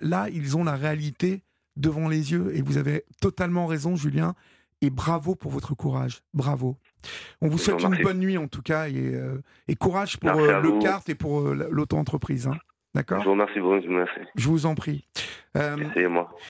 là, 0.01 0.27
ils 0.29 0.57
ont 0.57 0.65
la 0.65 0.75
réalité 0.75 1.45
devant 1.77 2.09
les 2.09 2.33
yeux 2.33 2.53
et 2.53 2.62
vous 2.62 2.77
avez 2.77 3.05
totalement 3.21 3.67
raison, 3.67 3.95
Julien. 3.95 4.36
Et 4.81 4.89
bravo 4.89 5.33
pour 5.33 5.49
votre 5.49 5.75
courage. 5.75 6.23
Bravo. 6.33 6.75
On 7.39 7.47
vous 7.47 7.57
souhaite 7.57 7.81
une 7.81 8.03
bonne 8.03 8.19
nuit 8.19 8.38
en 8.38 8.49
tout 8.49 8.62
cas 8.62 8.89
et, 8.89 9.17
et 9.69 9.75
courage 9.77 10.19
pour 10.19 10.29
le 10.33 10.81
CART 10.81 11.03
et 11.07 11.15
pour 11.15 11.39
l'auto-entreprise. 11.39 12.47
Hein. 12.47 12.57
D'accord 12.95 13.19
Je 13.19 13.25
vous 13.25 13.32
remercie, 13.32 13.60
vous, 13.60 13.73
merci. 13.89 14.19
Je 14.36 14.47
vous 14.47 14.65
en 14.65 14.75
prie. 14.75 15.06
Euh, 15.58 15.77
moi. 16.10 16.34